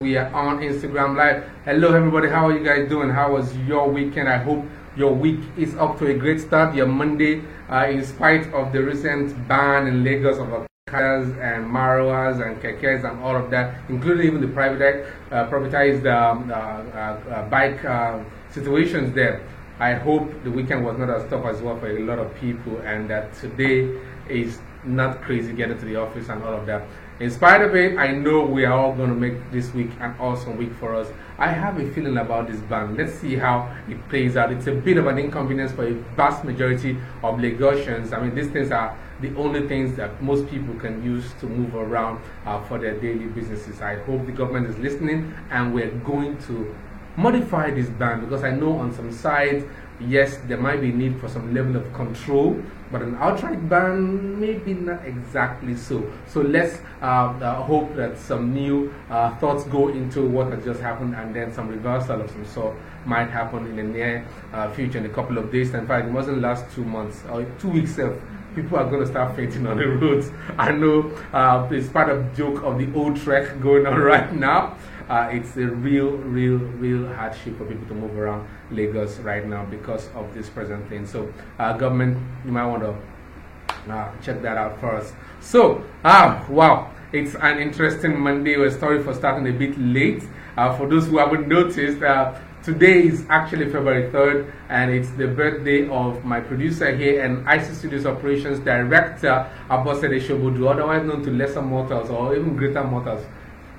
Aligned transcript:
We 0.00 0.16
are 0.16 0.32
on 0.32 0.60
Instagram 0.60 1.16
Live. 1.16 1.42
Hello, 1.64 1.92
everybody. 1.92 2.28
How 2.28 2.46
are 2.46 2.56
you 2.56 2.64
guys 2.64 2.88
doing? 2.88 3.10
How 3.10 3.32
was 3.32 3.56
your 3.66 3.90
weekend? 3.90 4.28
I 4.28 4.36
hope 4.36 4.64
your 4.96 5.12
week 5.12 5.40
is 5.56 5.74
up 5.74 5.98
to 5.98 6.06
a 6.06 6.14
great 6.14 6.40
start. 6.40 6.76
Your 6.76 6.86
Monday, 6.86 7.42
uh, 7.68 7.88
in 7.90 8.04
spite 8.04 8.46
of 8.54 8.72
the 8.72 8.80
recent 8.80 9.34
ban 9.48 9.88
in 9.88 10.04
Lagos 10.04 10.38
of 10.38 10.68
cars 10.86 11.26
and 11.38 11.66
marwas 11.66 12.40
and 12.40 12.62
kekes 12.62 13.02
and 13.02 13.20
all 13.24 13.34
of 13.34 13.50
that, 13.50 13.74
including 13.88 14.24
even 14.28 14.40
the 14.40 14.46
private, 14.46 15.12
uh, 15.32 15.48
privatized 15.48 16.06
um, 16.06 16.48
uh, 16.48 16.54
uh, 16.54 17.34
uh 17.34 17.48
bike 17.48 17.84
uh, 17.84 18.22
situations 18.50 19.12
there. 19.16 19.42
I 19.80 19.94
hope 19.94 20.30
the 20.44 20.50
weekend 20.52 20.84
was 20.84 20.96
not 20.96 21.10
as 21.10 21.28
tough 21.28 21.44
as 21.44 21.60
well 21.60 21.76
for 21.80 21.90
a 21.90 22.04
lot 22.04 22.20
of 22.20 22.32
people 22.36 22.78
and 22.82 23.10
that 23.10 23.34
today 23.34 23.98
is 24.28 24.60
not 24.84 25.22
crazy 25.22 25.52
getting 25.52 25.76
to 25.76 25.84
the 25.84 25.96
office 25.96 26.28
and 26.28 26.40
all 26.44 26.54
of 26.54 26.66
that. 26.66 26.82
In 27.20 27.32
spite 27.32 27.62
of 27.62 27.74
it, 27.74 27.98
I 27.98 28.12
know 28.12 28.44
we 28.44 28.64
are 28.64 28.72
all 28.72 28.94
going 28.94 29.08
to 29.08 29.14
make 29.16 29.50
this 29.50 29.74
week 29.74 29.90
an 29.98 30.14
awesome 30.20 30.56
week 30.56 30.72
for 30.74 30.94
us. 30.94 31.08
I 31.36 31.48
have 31.48 31.80
a 31.80 31.90
feeling 31.90 32.16
about 32.16 32.46
this 32.46 32.60
ban. 32.60 32.96
Let's 32.96 33.12
see 33.12 33.34
how 33.34 33.74
it 33.88 34.08
plays 34.08 34.36
out. 34.36 34.52
It's 34.52 34.68
a 34.68 34.72
bit 34.72 34.98
of 34.98 35.08
an 35.08 35.18
inconvenience 35.18 35.72
for 35.72 35.84
a 35.84 35.94
vast 36.14 36.44
majority 36.44 36.96
of 37.24 37.38
Lagosians. 37.38 38.16
I 38.16 38.22
mean, 38.22 38.36
these 38.36 38.48
things 38.50 38.70
are 38.70 38.96
the 39.20 39.34
only 39.34 39.66
things 39.66 39.96
that 39.96 40.22
most 40.22 40.48
people 40.48 40.76
can 40.76 41.02
use 41.02 41.32
to 41.40 41.46
move 41.46 41.74
around 41.74 42.20
uh, 42.46 42.62
for 42.66 42.78
their 42.78 42.94
daily 43.00 43.26
businesses. 43.26 43.80
I 43.80 43.96
hope 44.04 44.24
the 44.24 44.32
government 44.32 44.68
is 44.68 44.78
listening 44.78 45.34
and 45.50 45.74
we're 45.74 45.90
going 45.90 46.38
to 46.42 46.72
modify 47.16 47.72
this 47.72 47.88
ban 47.88 48.20
because 48.20 48.44
I 48.44 48.52
know 48.52 48.78
on 48.78 48.94
some 48.94 49.10
sides 49.10 49.64
yes, 50.00 50.38
there 50.46 50.58
might 50.58 50.80
be 50.80 50.92
need 50.92 51.20
for 51.20 51.28
some 51.28 51.54
level 51.54 51.76
of 51.76 51.92
control, 51.94 52.60
but 52.90 53.02
an 53.02 53.16
outright 53.16 53.68
ban, 53.68 54.40
maybe 54.40 54.74
not 54.74 55.04
exactly 55.04 55.76
so. 55.76 56.10
So 56.26 56.40
let's 56.40 56.78
uh, 57.02 57.04
uh, 57.04 57.62
hope 57.62 57.94
that 57.96 58.18
some 58.18 58.54
new 58.54 58.94
uh, 59.10 59.36
thoughts 59.36 59.64
go 59.64 59.88
into 59.88 60.26
what 60.26 60.52
has 60.52 60.64
just 60.64 60.80
happened 60.80 61.14
and 61.14 61.34
then 61.34 61.52
some 61.52 61.68
reversal 61.68 62.20
of 62.20 62.30
some 62.30 62.46
sort 62.46 62.76
might 63.04 63.30
happen 63.30 63.66
in 63.66 63.76
the 63.76 63.82
near 63.82 64.26
uh, 64.52 64.70
future 64.72 64.98
in 64.98 65.06
a 65.06 65.10
couple 65.10 65.38
of 65.38 65.50
days. 65.50 65.74
In 65.74 65.86
fact, 65.86 66.08
it 66.08 66.12
wasn't 66.12 66.40
last 66.40 66.64
two 66.74 66.84
months 66.84 67.22
or 67.30 67.44
two 67.58 67.68
weeks. 67.68 67.98
Of, 67.98 68.20
people 68.54 68.78
are 68.78 68.88
going 68.88 69.00
to 69.00 69.06
start 69.06 69.36
fainting 69.36 69.66
on 69.66 69.76
the 69.78 69.86
roads. 69.86 70.30
I 70.58 70.72
know 70.72 71.10
uh, 71.32 71.68
it's 71.70 71.88
part 71.88 72.08
of 72.10 72.36
joke 72.36 72.62
of 72.62 72.78
the 72.78 72.92
old 72.98 73.16
trek 73.16 73.60
going 73.60 73.86
on 73.86 73.98
right 74.12 74.32
now 74.34 74.76
uh, 75.08 75.28
it's 75.32 75.56
a 75.56 75.66
real, 75.66 76.10
real, 76.10 76.58
real 76.58 77.06
hardship 77.14 77.56
for 77.56 77.64
people 77.64 77.86
to 77.88 77.94
move 77.94 78.16
around 78.16 78.46
Lagos 78.70 79.18
right 79.18 79.46
now 79.46 79.64
because 79.64 80.08
of 80.14 80.32
this 80.34 80.48
present 80.48 80.86
thing. 80.88 81.06
So, 81.06 81.32
uh, 81.58 81.76
government, 81.76 82.18
you 82.44 82.52
might 82.52 82.66
want 82.66 82.82
to 82.82 83.92
uh, 83.92 84.12
check 84.20 84.42
that 84.42 84.56
out 84.58 84.80
first. 84.80 85.14
So, 85.40 85.82
ah, 86.04 86.44
wow, 86.50 86.90
it's 87.12 87.34
an 87.36 87.58
interesting 87.58 88.18
Monday. 88.20 88.56
We're 88.58 88.70
sorry 88.70 89.02
for 89.02 89.14
starting 89.14 89.46
a 89.48 89.58
bit 89.58 89.78
late. 89.78 90.24
Uh, 90.56 90.76
for 90.76 90.86
those 90.86 91.06
who 91.06 91.18
haven't 91.18 91.48
noticed, 91.48 92.02
uh, 92.02 92.34
today 92.62 93.04
is 93.04 93.24
actually 93.30 93.64
February 93.66 94.10
3rd, 94.10 94.52
and 94.68 94.90
it's 94.90 95.08
the 95.12 95.26
birthday 95.26 95.88
of 95.88 96.22
my 96.24 96.40
producer 96.40 96.94
here 96.94 97.24
and 97.24 97.48
IC 97.48 97.74
Studios 97.74 98.04
Operations 98.04 98.58
Director, 98.60 99.50
Abosede 99.70 100.20
Shobodu, 100.20 100.68
otherwise 100.70 101.06
known 101.06 101.22
to 101.22 101.30
lesser 101.30 101.62
mortals 101.62 102.10
or 102.10 102.36
even 102.36 102.56
greater 102.56 102.84
mortals 102.84 103.24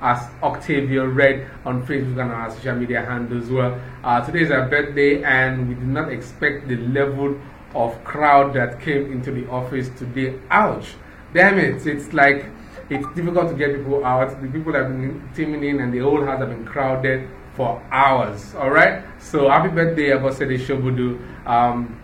as 0.01 0.29
Octavia 0.41 1.07
Red 1.07 1.49
on 1.65 1.85
Facebook 1.85 2.21
and 2.21 2.31
our 2.31 2.49
social 2.51 2.75
media 2.75 3.01
handles 3.01 3.45
as 3.45 3.51
well. 3.51 3.79
Uh, 4.03 4.25
today 4.25 4.41
is 4.41 4.51
our 4.51 4.67
birthday, 4.67 5.23
and 5.23 5.67
we 5.67 5.75
did 5.75 5.87
not 5.87 6.11
expect 6.11 6.67
the 6.67 6.77
level 6.77 7.39
of 7.75 8.03
crowd 8.03 8.53
that 8.53 8.81
came 8.81 9.11
into 9.11 9.31
the 9.31 9.47
office 9.49 9.89
today. 9.97 10.39
Ouch! 10.49 10.95
Damn 11.33 11.59
it! 11.59 11.85
It's 11.85 12.13
like 12.13 12.45
it's 12.89 13.07
difficult 13.15 13.49
to 13.49 13.55
get 13.55 13.75
people 13.75 14.03
out. 14.03 14.41
The 14.41 14.47
people 14.47 14.73
have 14.73 14.87
been 14.87 15.29
teaming 15.35 15.63
in, 15.63 15.79
and 15.79 15.93
the 15.93 15.99
whole 15.99 16.23
house 16.25 16.39
have 16.39 16.49
been 16.49 16.65
crowded 16.65 17.29
for 17.53 17.81
hours. 17.91 18.55
All 18.55 18.71
right. 18.71 19.03
So 19.19 19.49
happy 19.49 19.69
birthday, 19.69 20.09
Abosede 20.09 20.57
Shobudu. 20.59 21.19
Um, 21.45 21.99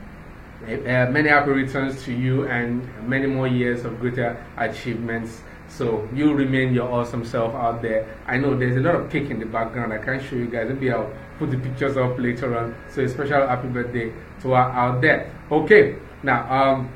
uh, 0.66 1.12
many 1.12 1.30
happy 1.30 1.52
returns 1.52 2.04
to 2.04 2.14
you 2.14 2.48
and 2.48 2.88
many 3.08 3.28
more 3.28 3.48
years 3.48 3.86
of 3.86 4.00
greater 4.00 4.44
achievements. 4.58 5.42
So 5.78 6.08
you 6.14 6.34
remain 6.34 6.74
your 6.74 6.90
awesome 6.90 7.26
self 7.26 7.54
out 7.54 7.82
there. 7.82 8.08
I 8.26 8.38
know 8.38 8.58
there's 8.58 8.78
a 8.78 8.80
lot 8.80 8.96
of 8.96 9.12
cake 9.12 9.30
in 9.30 9.40
the 9.40 9.46
background. 9.46 9.92
I 9.92 9.98
can't 9.98 10.24
show 10.24 10.38
you 10.38 10.48
guys. 10.48 10.70
Maybe 10.70 10.90
I'll 10.90 11.12
put 11.38 11.52
the 11.52 11.58
pictures 11.58 11.98
up 11.98 12.18
later 12.18 12.58
on. 12.58 12.74
So 12.90 13.02
a 13.02 13.10
special 13.10 13.46
happy 13.46 13.68
birthday 13.68 14.14
to 14.42 14.50
her 14.50 14.56
out 14.56 15.02
there. 15.02 15.30
Okay, 15.52 15.98
now, 16.24 16.48
um, 16.50 16.90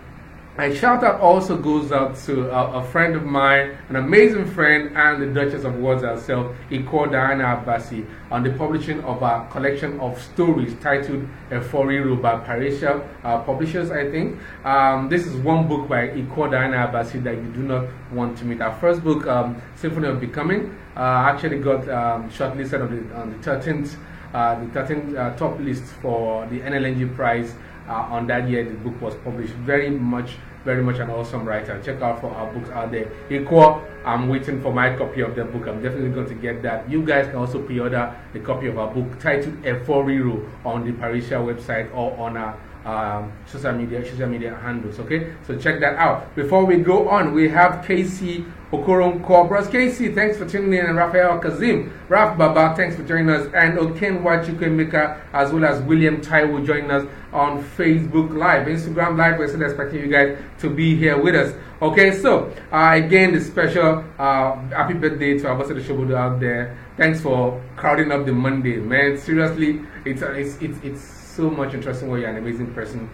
my 0.60 0.76
shout 0.76 1.06
out 1.06 1.22
also 1.22 1.56
goes 1.56 1.94
out 1.94 2.18
to 2.18 2.52
a, 2.52 2.80
a, 2.80 2.84
friend 2.88 3.16
of 3.16 3.24
mine, 3.24 3.78
an 3.88 3.96
amazing 3.96 4.46
friend, 4.46 4.92
and 4.94 5.22
the 5.22 5.28
Duchess 5.28 5.64
of 5.64 5.78
Words 5.78 6.02
herself, 6.02 6.54
Iquo 6.70 7.08
DianaAbasi, 7.08 8.06
on 8.30 8.44
the 8.44 8.52
publishing 8.52 9.02
of 9.06 9.22
a 9.22 9.48
collection 9.52 9.98
of 10.02 10.22
stories 10.22 10.76
titled 10.82 11.26
Efo 11.50 11.86
Riro 11.86 12.22
by 12.22 12.36
Parrésia 12.46 13.08
uh, 13.24 13.42
Publishers, 13.44 13.90
I 13.90 14.12
think. 14.12 14.38
Um, 14.66 15.08
this 15.08 15.26
is 15.26 15.38
one 15.38 15.66
book 15.70 15.88
by 15.88 16.10
Iquo 16.10 16.50
DianaAbasi 16.50 17.24
that 17.24 17.36
you 17.36 17.50
do 17.54 17.64
not 17.64 17.88
want 18.12 18.38
to 18.40 18.44
meet. 18.44 18.60
Our 18.60 18.78
first 18.82 19.02
book, 19.02 19.28
um, 19.28 19.62
Symphony 19.76 20.10
of 20.10 20.20
Becoming, 20.20 20.78
uh, 20.98 21.32
actually 21.32 21.60
got 21.60 21.88
um, 21.88 22.30
shortlisted 22.30 22.82
on 22.82 23.08
the, 23.08 23.16
on 23.16 23.30
the 23.30 23.38
13th, 23.50 23.96
uh, 24.34 24.60
the 24.60 24.66
13th 24.78 25.18
uh, 25.18 25.38
top 25.38 25.58
list 25.62 25.86
for 26.02 26.46
the 26.48 26.60
NLNG 26.60 27.16
Prize. 27.16 27.56
Uh, 27.88 28.06
on 28.12 28.28
that 28.28 28.48
year, 28.48 28.64
the 28.64 28.76
book 28.76 29.02
was 29.02 29.16
published. 29.24 29.54
Very 29.54 29.90
much 29.90 30.36
very 30.66 30.84
much 30.84 31.00
an 31.00 31.10
awesome 31.10 31.46
writer. 31.46 31.82
Check 31.84 32.02
out 32.02 32.20
for 32.22 32.30
our 32.32 32.52
books 32.54 32.70
out 32.70 32.92
there. 32.92 33.06
Iquo, 33.30 33.84
I'm 34.06 34.30
waiting 34.30 34.62
for 34.62 34.74
my 34.74 34.96
copy 34.96 35.22
of 35.22 35.36
the 35.36 35.46
book. 35.46 35.68
I'm 35.68 35.82
definitely 35.82 36.10
going 36.10 36.28
to 36.28 36.36
get 36.36 36.62
that. 36.64 36.90
You 36.90 37.04
guys 37.04 37.28
can 37.28 37.38
also 37.38 37.62
pre-order 37.62 38.16
a 38.34 38.40
copy 38.40 38.68
of 38.68 38.78
our 38.78 38.94
book 38.94 39.20
titled 39.20 39.62
Efo 39.64 40.04
Riro 40.04 40.50
on 40.66 40.86
the 40.86 40.92
Parrésia 40.92 41.40
website 41.40 41.94
or 41.96 42.18
on 42.18 42.38
our 42.38 42.58
um, 42.86 43.32
social 43.46 43.74
media 43.74 44.06
social 44.10 44.28
media 44.28 44.56
handles. 44.56 45.00
Okay, 45.00 45.34
so 45.46 45.58
check 45.58 45.80
that 45.80 45.96
out. 45.96 46.34
Before 46.36 46.66
we 46.66 46.78
go 46.78 47.10
on, 47.10 47.34
we 47.34 47.50
have 47.50 47.86
Casey 47.86 48.46
Okoron 48.72 49.26
Cobras. 49.26 49.68
Casey, 49.68 50.14
thanks 50.14 50.38
for 50.38 50.48
tuning 50.48 50.74
in, 50.74 50.86
and 50.86 50.96
Raphael 50.96 51.40
Kazim, 51.40 51.92
Raf 52.08 52.38
Baba, 52.38 52.76
thanks 52.76 52.96
for 52.96 53.04
joining 53.04 53.30
us, 53.30 53.48
and 53.54 53.80
Oken 53.80 54.20
Wachukwemeka, 54.20 55.20
as 55.34 55.52
well 55.52 55.66
as 55.66 55.82
William 55.84 56.22
Tai 56.22 56.46
will 56.46 56.64
join 56.64 56.90
us 56.92 57.08
on 57.34 57.64
Facebook 57.64 58.36
Live, 58.36 58.68
Instagram 58.68 59.18
Live. 59.18 59.40
We're 59.40 59.48
still 59.48 59.64
expecting 59.64 60.02
you 60.02 60.08
guys 60.08 60.38
to 60.60 60.70
be 60.70 60.96
here 60.96 61.22
with 61.22 61.36
us. 61.36 61.54
Okay, 61.82 62.12
so 62.20 62.54
uh, 62.72 62.92
again, 62.94 63.34
the 63.34 63.42
special 63.42 64.04
uh, 64.20 64.56
happy 64.70 64.94
birthday 64.94 65.38
to 65.40 65.46
Abosede 65.46 65.82
Shobodo 65.82 66.16
out 66.16 66.40
there. 66.40 66.78
Thanks 66.98 67.22
for 67.22 67.62
crowding 67.76 68.12
up 68.12 68.26
the 68.26 68.34
Monday, 68.34 68.78
man. 68.78 69.18
Seriously, 69.18 69.82
it's, 70.06 70.22
it's, 70.22 70.62
it's, 70.62 70.78
it's 70.84 71.19
so 71.30 71.50
much 71.50 71.74
interesting 71.74 72.10
way. 72.10 72.22
You're 72.22 72.30
an 72.30 72.38
amazing 72.38 72.74
person. 72.74 73.10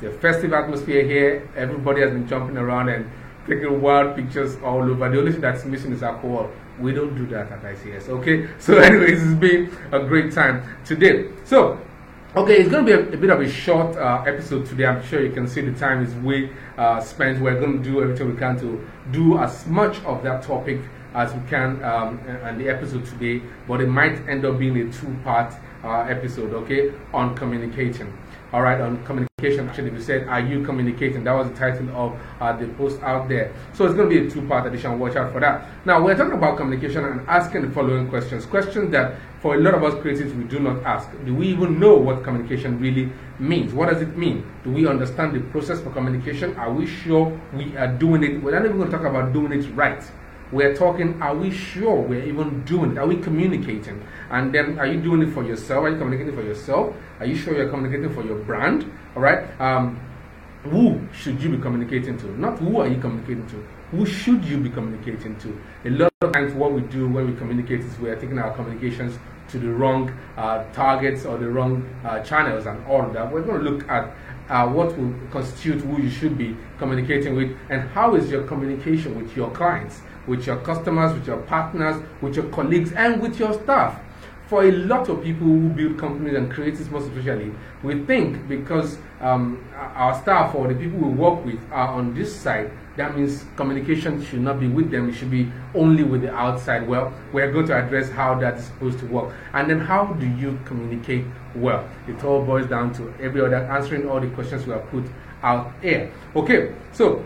The 0.00 0.10
festive 0.10 0.52
atmosphere 0.52 1.04
here, 1.04 1.48
everybody 1.56 2.00
has 2.00 2.10
been 2.10 2.26
jumping 2.26 2.56
around 2.56 2.88
and 2.88 3.10
taking 3.46 3.80
wild 3.80 4.16
pictures 4.16 4.56
all 4.62 4.82
over. 4.82 5.08
The 5.08 5.18
only 5.18 5.32
thing 5.32 5.40
that's 5.40 5.64
missing 5.64 5.92
is 5.92 6.02
alcohol. 6.02 6.50
We 6.78 6.92
don't 6.92 7.14
do 7.14 7.26
that 7.26 7.50
at 7.52 7.62
ICS, 7.62 8.08
okay? 8.08 8.48
So, 8.58 8.78
anyways, 8.78 9.22
it's 9.22 9.40
been 9.40 9.76
a 9.92 10.00
great 10.00 10.32
time 10.32 10.62
today. 10.84 11.28
So, 11.44 11.78
Okay, 12.36 12.60
it's 12.60 12.70
going 12.70 12.86
to 12.86 12.96
be 12.96 13.10
a, 13.10 13.14
a 13.14 13.16
bit 13.16 13.28
of 13.30 13.40
a 13.40 13.50
short 13.50 13.96
uh, 13.96 14.22
episode 14.24 14.64
today. 14.64 14.86
I'm 14.86 15.04
sure 15.04 15.20
you 15.20 15.32
can 15.32 15.48
see 15.48 15.62
the 15.62 15.76
time 15.76 16.00
is 16.04 16.14
way 16.14 16.50
uh, 16.78 17.00
spent. 17.00 17.40
We're 17.40 17.58
going 17.58 17.82
to 17.82 17.90
do 17.90 18.00
everything 18.00 18.30
we 18.30 18.36
can 18.38 18.56
to 18.60 18.86
do 19.10 19.36
as 19.38 19.66
much 19.66 19.98
of 20.04 20.22
that 20.22 20.44
topic 20.44 20.78
as 21.12 21.34
we 21.34 21.40
can 21.48 21.82
um, 21.82 22.20
the 22.56 22.68
episode 22.68 23.04
today, 23.04 23.42
but 23.66 23.80
it 23.80 23.88
might 23.88 24.28
end 24.28 24.44
up 24.44 24.60
being 24.60 24.76
a 24.76 24.92
two 24.92 25.12
part 25.24 25.52
uh, 25.84 26.06
episode, 26.08 26.52
okay, 26.52 26.92
on 27.12 27.34
communicating. 27.34 28.12
All 28.52 28.62
right, 28.62 28.80
on 28.80 29.04
communication. 29.04 29.68
Actually, 29.68 29.90
we 29.90 30.00
said, 30.00 30.26
Are 30.28 30.40
you 30.40 30.64
communicating? 30.64 31.24
That 31.24 31.32
was 31.32 31.48
the 31.48 31.56
title 31.56 31.88
of 31.96 32.20
uh, 32.40 32.52
the 32.52 32.66
post 32.74 33.00
out 33.00 33.28
there. 33.28 33.54
So 33.74 33.86
it's 33.86 33.94
going 33.94 34.10
to 34.10 34.20
be 34.20 34.26
a 34.26 34.30
two 34.30 34.46
part 34.46 34.66
edition. 34.66 34.98
Watch 34.98 35.16
out 35.16 35.32
for 35.32 35.40
that. 35.40 35.68
Now, 35.86 36.02
we're 36.04 36.16
talking 36.16 36.34
about 36.34 36.56
communication 36.56 37.04
and 37.04 37.26
asking 37.28 37.62
the 37.62 37.70
following 37.70 38.08
questions. 38.08 38.44
Questions 38.44 38.90
that 38.90 39.14
for 39.40 39.54
a 39.54 39.58
lot 39.60 39.74
of 39.74 39.84
us 39.84 39.94
creatives 39.94 40.36
we 40.36 40.44
do 40.44 40.58
not 40.58 40.82
ask. 40.82 41.08
Do 41.24 41.34
we 41.34 41.46
even 41.48 41.78
know 41.78 41.94
what 41.94 42.22
communication 42.24 42.78
really 42.80 43.10
means? 43.38 43.72
What 43.72 43.88
does 43.88 44.02
it 44.02 44.16
mean? 44.16 44.44
Do 44.64 44.72
we 44.72 44.86
understand 44.86 45.34
the 45.34 45.40
process 45.40 45.80
for 45.80 45.90
communication? 45.90 46.56
Are 46.56 46.72
we 46.72 46.86
sure 46.86 47.40
we 47.54 47.76
are 47.76 47.88
doing 47.88 48.24
it? 48.24 48.42
We're 48.42 48.52
not 48.52 48.64
even 48.64 48.78
going 48.78 48.90
to 48.90 48.96
talk 48.96 49.06
about 49.06 49.32
doing 49.32 49.52
it 49.52 49.64
right. 49.74 50.02
We're 50.52 50.74
talking, 50.74 51.22
are 51.22 51.34
we 51.34 51.52
sure 51.52 52.00
we're 52.00 52.24
even 52.24 52.64
doing 52.64 52.92
it? 52.92 52.98
Are 52.98 53.06
we 53.06 53.16
communicating? 53.16 54.02
And 54.30 54.52
then, 54.52 54.80
are 54.80 54.86
you 54.86 55.00
doing 55.00 55.22
it 55.22 55.32
for 55.32 55.44
yourself? 55.44 55.84
Are 55.84 55.90
you 55.90 55.96
communicating 55.96 56.34
for 56.34 56.42
yourself? 56.42 56.94
Are 57.20 57.26
you 57.26 57.36
sure 57.36 57.56
you're 57.56 57.68
communicating 57.68 58.12
for 58.12 58.24
your 58.24 58.38
brand? 58.38 58.90
All 59.14 59.22
right. 59.22 59.48
Um, 59.60 60.00
who 60.64 61.00
should 61.12 61.40
you 61.40 61.50
be 61.50 61.58
communicating 61.58 62.18
to? 62.18 62.26
Not 62.38 62.58
who 62.58 62.80
are 62.80 62.88
you 62.88 63.00
communicating 63.00 63.46
to? 63.46 63.64
Who 63.92 64.04
should 64.04 64.44
you 64.44 64.58
be 64.58 64.70
communicating 64.70 65.36
to? 65.38 65.60
A 65.84 65.90
lot 65.90 66.12
of 66.20 66.32
times, 66.32 66.52
what 66.54 66.72
we 66.72 66.80
do 66.82 67.08
when 67.08 67.30
we 67.30 67.36
communicate 67.36 67.80
is 67.80 67.98
we 68.00 68.10
are 68.10 68.16
taking 68.16 68.38
our 68.38 68.52
communications 68.54 69.18
to 69.50 69.58
the 69.58 69.70
wrong 69.70 70.12
uh, 70.36 70.64
targets 70.72 71.24
or 71.24 71.38
the 71.38 71.48
wrong 71.48 71.88
uh, 72.04 72.20
channels 72.24 72.66
and 72.66 72.84
all 72.86 73.08
that. 73.10 73.32
We're 73.32 73.42
going 73.42 73.64
to 73.64 73.70
look 73.70 73.88
at 73.88 74.12
uh, 74.48 74.66
what 74.68 74.98
will 74.98 75.14
constitute 75.30 75.80
who 75.80 76.02
you 76.02 76.10
should 76.10 76.36
be 76.36 76.56
communicating 76.78 77.36
with 77.36 77.56
and 77.68 77.88
how 77.90 78.16
is 78.16 78.30
your 78.30 78.42
communication 78.42 79.16
with 79.16 79.36
your 79.36 79.50
clients 79.52 80.00
with 80.26 80.46
your 80.46 80.56
customers, 80.58 81.12
with 81.12 81.26
your 81.26 81.38
partners, 81.42 82.02
with 82.20 82.36
your 82.36 82.48
colleagues, 82.50 82.92
and 82.92 83.20
with 83.20 83.38
your 83.38 83.52
staff. 83.62 84.00
For 84.48 84.64
a 84.64 84.72
lot 84.72 85.08
of 85.08 85.22
people 85.22 85.46
who 85.46 85.68
build 85.68 85.96
companies 85.96 86.34
and 86.34 86.50
creatives, 86.50 86.90
most 86.90 87.06
especially, 87.08 87.52
we 87.84 88.04
think 88.04 88.48
because 88.48 88.98
um, 89.20 89.64
our 89.76 90.20
staff 90.20 90.56
or 90.56 90.66
the 90.66 90.74
people 90.74 90.98
we 90.98 91.14
work 91.14 91.44
with 91.44 91.60
are 91.70 91.88
on 91.88 92.14
this 92.14 92.34
side, 92.34 92.72
that 92.96 93.16
means 93.16 93.44
communication 93.56 94.22
should 94.24 94.40
not 94.40 94.58
be 94.58 94.66
with 94.66 94.90
them, 94.90 95.08
it 95.08 95.12
should 95.12 95.30
be 95.30 95.50
only 95.74 96.02
with 96.02 96.22
the 96.22 96.34
outside. 96.34 96.86
Well, 96.88 97.14
we're 97.32 97.52
going 97.52 97.66
to 97.68 97.76
address 97.76 98.10
how 98.10 98.34
that 98.40 98.58
is 98.58 98.64
supposed 98.64 98.98
to 98.98 99.06
work. 99.06 99.32
And 99.52 99.70
then, 99.70 99.78
how 99.78 100.06
do 100.06 100.26
you 100.26 100.58
communicate 100.64 101.24
well? 101.54 101.88
It 102.08 102.22
all 102.24 102.44
boils 102.44 102.66
down 102.66 102.92
to 102.94 103.14
every 103.20 103.40
other 103.40 103.56
answering 103.56 104.08
all 104.08 104.20
the 104.20 104.28
questions 104.30 104.66
we 104.66 104.72
have 104.72 104.86
put 104.90 105.04
out 105.42 105.72
here. 105.80 106.12
Okay, 106.34 106.74
so 106.92 107.24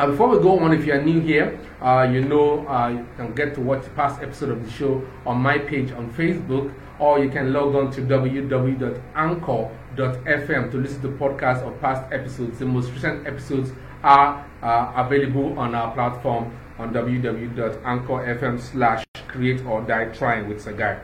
uh, 0.00 0.06
before 0.06 0.28
we 0.28 0.38
go 0.42 0.58
on, 0.60 0.72
if 0.72 0.86
you 0.86 0.94
are 0.94 1.02
new 1.02 1.20
here, 1.20 1.60
uh, 1.82 2.08
you 2.10 2.24
know 2.24 2.66
uh, 2.66 2.88
you 2.88 3.06
can 3.18 3.34
get 3.34 3.54
to 3.54 3.60
watch 3.60 3.84
past 3.94 4.22
episode 4.22 4.48
of 4.48 4.64
the 4.64 4.70
show 4.70 5.06
on 5.26 5.36
my 5.36 5.58
page 5.58 5.92
on 5.92 6.10
Facebook, 6.14 6.72
or 6.98 7.22
you 7.22 7.28
can 7.28 7.52
log 7.52 7.74
on 7.74 7.90
to 7.92 8.00
www.anchor.fm 8.00 10.70
to 10.70 10.78
listen 10.78 11.02
to 11.02 11.08
podcasts 11.08 11.62
of 11.62 11.78
past 11.82 12.10
episodes. 12.12 12.58
The 12.58 12.64
most 12.64 12.90
recent 12.92 13.26
episodes 13.26 13.72
are 14.02 14.42
uh, 14.62 14.92
available 14.96 15.58
on 15.58 15.74
our 15.74 15.92
platform 15.92 16.50
on 16.78 16.94
www.anchor.fm 16.94 18.58
slash 18.58 19.04
create 19.28 19.62
or 19.66 19.82
die 19.82 20.06
trying 20.06 20.48
with 20.48 20.64
Sagai. 20.64 20.98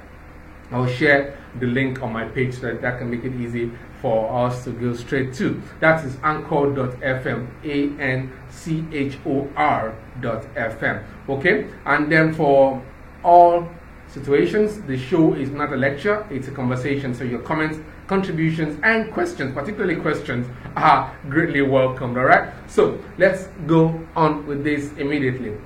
I'll 0.70 0.88
share 0.88 1.37
the 1.60 1.66
link 1.66 2.02
on 2.02 2.12
my 2.12 2.25
page 2.25 2.54
so 2.54 2.62
that 2.62 2.81
that 2.81 2.99
can 2.99 3.10
make 3.10 3.25
it 3.25 3.34
easy 3.34 3.70
for 4.00 4.46
us 4.46 4.64
to 4.64 4.70
go 4.70 4.94
straight 4.94 5.32
to. 5.34 5.60
That 5.81 6.04
is 6.04 6.16
anchor.fm, 6.22 7.48
A 7.64 8.02
N 8.02 8.32
C 8.50 8.84
H 8.93 9.19
O 9.26 9.48
R.fm. 9.56 11.04
Okay? 11.28 11.66
And 11.84 12.10
then 12.10 12.34
for 12.34 12.82
all 13.25 13.69
situations, 14.08 14.81
the 14.82 14.96
show 14.96 15.34
is 15.34 15.50
not 15.50 15.72
a 15.72 15.76
lecture, 15.76 16.26
it's 16.31 16.48
a 16.48 16.52
conversation. 16.52 17.14
So 17.14 17.25
your 17.25 17.40
comments, 17.40 17.78
contributions, 18.06 18.78
and 18.82 19.12
questions, 19.12 19.52
particularly 19.54 19.96
questions, 19.96 20.46
are 20.76 21.14
greatly 21.28 21.62
welcomed. 21.62 22.16
All 22.16 22.25
right? 22.25 22.52
So 22.69 23.02
let's 23.19 23.49
go 23.66 24.06
on 24.14 24.46
with 24.46 24.62
this 24.62 24.92
immediately. 24.99 25.56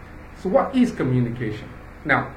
So, 0.42 0.48
what 0.48 0.74
is 0.74 0.90
communication? 0.90 1.68
Now, 2.06 2.32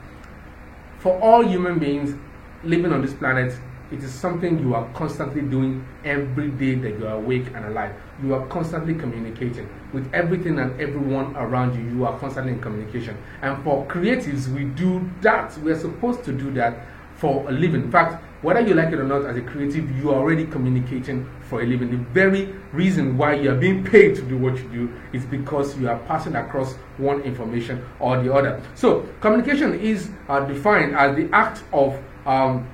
for 0.99 1.17
all 1.21 1.41
human 1.41 1.79
beings 1.79 2.15
living 2.63 2.91
on 2.91 3.01
this 3.01 3.13
planet, 3.13 3.57
it 3.91 4.03
is 4.03 4.11
something 4.11 4.59
you 4.59 4.73
are 4.73 4.87
constantly 4.93 5.41
doing 5.41 5.85
every 6.03 6.49
day 6.49 6.75
that 6.75 6.97
you 6.99 7.05
are 7.07 7.15
awake 7.15 7.45
and 7.53 7.65
alive. 7.65 7.93
You 8.23 8.33
are 8.33 8.45
constantly 8.47 8.95
communicating 8.95 9.69
with 9.91 10.11
everything 10.13 10.59
and 10.59 10.79
everyone 10.81 11.35
around 11.35 11.75
you. 11.75 11.97
You 11.97 12.05
are 12.05 12.17
constantly 12.17 12.53
in 12.53 12.61
communication. 12.61 13.17
And 13.41 13.63
for 13.63 13.85
creatives, 13.85 14.47
we 14.47 14.65
do 14.65 15.07
that. 15.21 15.57
We 15.59 15.71
are 15.71 15.79
supposed 15.79 16.23
to 16.25 16.33
do 16.33 16.51
that 16.53 16.77
for 17.15 17.47
a 17.47 17.51
living. 17.51 17.83
In 17.83 17.91
fact, 17.91 18.23
whether 18.43 18.59
you 18.59 18.73
like 18.73 18.91
it 18.91 18.99
or 18.99 19.05
not, 19.05 19.25
as 19.25 19.37
a 19.37 19.41
creative, 19.41 19.89
you 19.97 20.11
are 20.11 20.15
already 20.19 20.45
communicating 20.45 21.29
for 21.47 21.61
a 21.61 21.65
living. 21.65 21.91
The 21.91 21.97
very 22.11 22.53
reason 22.73 23.17
why 23.17 23.35
you 23.35 23.51
are 23.51 23.55
being 23.55 23.83
paid 23.83 24.15
to 24.15 24.21
do 24.21 24.37
what 24.37 24.57
you 24.57 24.67
do 24.69 24.93
is 25.13 25.23
because 25.23 25.77
you 25.77 25.87
are 25.87 25.99
passing 25.99 26.35
across 26.35 26.73
one 26.97 27.21
information 27.21 27.81
or 27.99 28.21
the 28.21 28.33
other. 28.33 28.61
So, 28.75 29.07
communication 29.21 29.79
is 29.79 30.09
uh, 30.27 30.41
defined 30.41 30.95
as 30.95 31.15
the 31.15 31.29
act 31.31 31.63
of 31.71 31.97
um, 32.25 32.67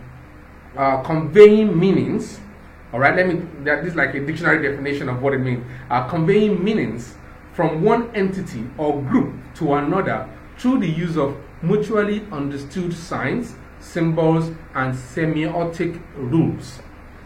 uh, 0.80 1.04
conveying 1.04 1.78
meanings. 1.78 2.40
All 2.94 3.00
right, 3.00 3.14
let 3.14 3.28
me, 3.28 3.46
that 3.66 3.86
is 3.86 3.96
like 3.96 4.16
a 4.16 4.26
dictionary 4.26 4.68
definition 4.68 5.10
of 5.10 5.22
what 5.22 5.34
it 5.34 5.40
means. 5.40 5.64
Uh, 5.90 6.08
conveying 6.08 6.64
meanings 6.64 7.16
from 7.54 7.84
one 7.84 8.10
entity 8.16 8.64
or 8.78 9.02
group 9.02 9.36
to 9.56 9.74
another 9.74 10.28
through 10.58 10.80
the 10.80 10.88
use 10.88 11.18
of 11.18 11.38
mutually 11.62 12.26
understood 12.32 12.94
signs, 12.94 13.56
symbols, 13.82 14.48
and 14.74 14.96
semiotic 14.96 16.02
rules. 16.16 16.80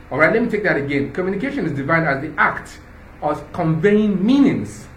All 0.09 0.17
right, 0.17 0.33
let 0.33 0.41
me 0.41 0.49
take 0.49 0.63
that 0.63 0.75
again. 0.75 1.13
Communication 1.13 1.65
is 1.65 1.73
defined 1.73 2.07
as 2.07 2.21
the 2.21 2.33
act 2.39 2.79
of 3.21 3.53
conveying 3.53 4.25
meanings 4.25 4.87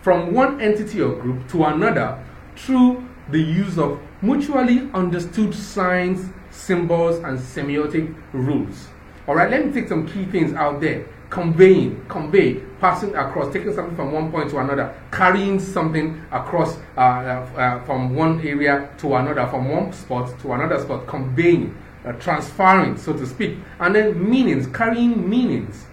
from 0.00 0.32
one 0.32 0.58
entity 0.60 1.02
or 1.02 1.14
group 1.16 1.46
to 1.48 1.64
another 1.64 2.18
through 2.56 3.06
the 3.30 3.40
use 3.40 3.78
of 3.78 4.00
mutually 4.22 4.90
understood 4.94 5.54
signs, 5.54 6.30
symbols, 6.60 7.18
and 7.18 7.38
semiotic 7.38 8.14
rules. 8.32 8.88
All 9.26 9.34
right, 9.34 9.50
let 9.50 9.66
me 9.66 9.72
take 9.72 9.88
some 9.88 10.06
key 10.06 10.24
things 10.26 10.52
out 10.54 10.80
there. 10.80 11.06
Conveying, 11.30 12.04
convey, 12.08 12.54
passing 12.80 13.14
across, 13.14 13.52
taking 13.52 13.72
something 13.72 13.94
from 13.94 14.10
one 14.10 14.32
point 14.32 14.50
to 14.50 14.58
another, 14.58 14.92
carrying 15.12 15.60
something 15.60 16.20
across 16.32 16.76
uh, 16.96 17.00
uh, 17.00 17.50
uh, 17.56 17.84
from 17.84 18.14
one 18.14 18.44
area 18.44 18.90
to 18.98 19.14
another, 19.14 19.46
from 19.46 19.68
one 19.68 19.92
spot 19.92 20.36
to 20.40 20.52
another 20.52 20.80
spot, 20.80 21.06
conveying, 21.06 21.76
uh, 22.04 22.12
transferring, 22.12 22.96
so 22.96 23.12
to 23.12 23.24
speak. 23.24 23.58
And 23.78 23.94
then 23.94 24.28
meanings, 24.28 24.66
carrying 24.66 25.28
meanings, 25.28 25.86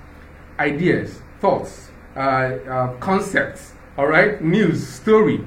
ideas, 0.57 1.19
thoughts, 1.39 1.91
uh, 2.15 2.19
uh, 2.19 2.93
concepts, 2.97 3.73
all 3.97 4.07
right, 4.07 4.41
news, 4.41 4.87
story, 4.87 5.45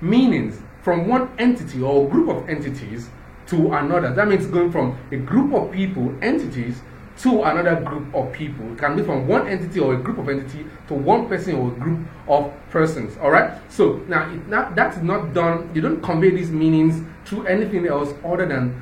meanings 0.00 0.60
from 0.82 1.06
one 1.06 1.30
entity 1.38 1.80
or 1.80 2.08
group 2.08 2.28
of 2.28 2.48
entities 2.48 3.10
to 3.48 3.72
another. 3.72 4.12
That 4.14 4.28
means 4.28 4.46
going 4.46 4.70
from 4.70 4.98
a 5.10 5.16
group 5.16 5.52
of 5.54 5.72
people, 5.72 6.14
entities, 6.22 6.80
to 7.18 7.42
another 7.42 7.80
group 7.80 8.14
of 8.14 8.32
people. 8.32 8.72
It 8.72 8.78
can 8.78 8.96
be 8.96 9.02
from 9.02 9.26
one 9.26 9.48
entity 9.48 9.80
or 9.80 9.94
a 9.94 9.96
group 9.96 10.18
of 10.18 10.28
entity 10.28 10.64
to 10.86 10.94
one 10.94 11.28
person 11.28 11.56
or 11.56 11.68
a 11.68 11.74
group 11.74 12.06
of 12.28 12.52
persons. 12.70 13.16
All 13.18 13.30
right. 13.30 13.58
So 13.70 14.04
now 14.08 14.30
it, 14.32 14.48
that, 14.50 14.76
that's 14.76 14.98
not 14.98 15.34
done. 15.34 15.70
You 15.74 15.80
don't 15.80 16.00
convey 16.00 16.30
these 16.30 16.50
meanings 16.50 17.04
through 17.24 17.46
anything 17.46 17.86
else 17.86 18.14
other 18.24 18.46
than 18.46 18.80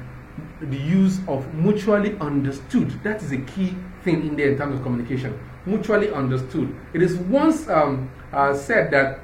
the 0.61 0.77
use 0.77 1.21
of 1.29 1.53
mutually 1.55 2.17
understood. 2.19 2.91
That 3.03 3.23
is 3.23 3.33
a 3.33 3.39
key 3.39 3.75
thing 4.05 4.27
in 4.27 4.37
there 4.37 4.51
in 4.51 4.59
terms 4.59 4.77
of 4.77 4.83
communication. 4.83 5.39
Mutually 5.65 6.13
understood. 6.13 6.75
It 6.93 7.03
is 7.03 7.17
once 7.17 7.69
um, 7.69 8.11
uh, 8.33 8.55
said 8.55 8.91
that 8.91 9.21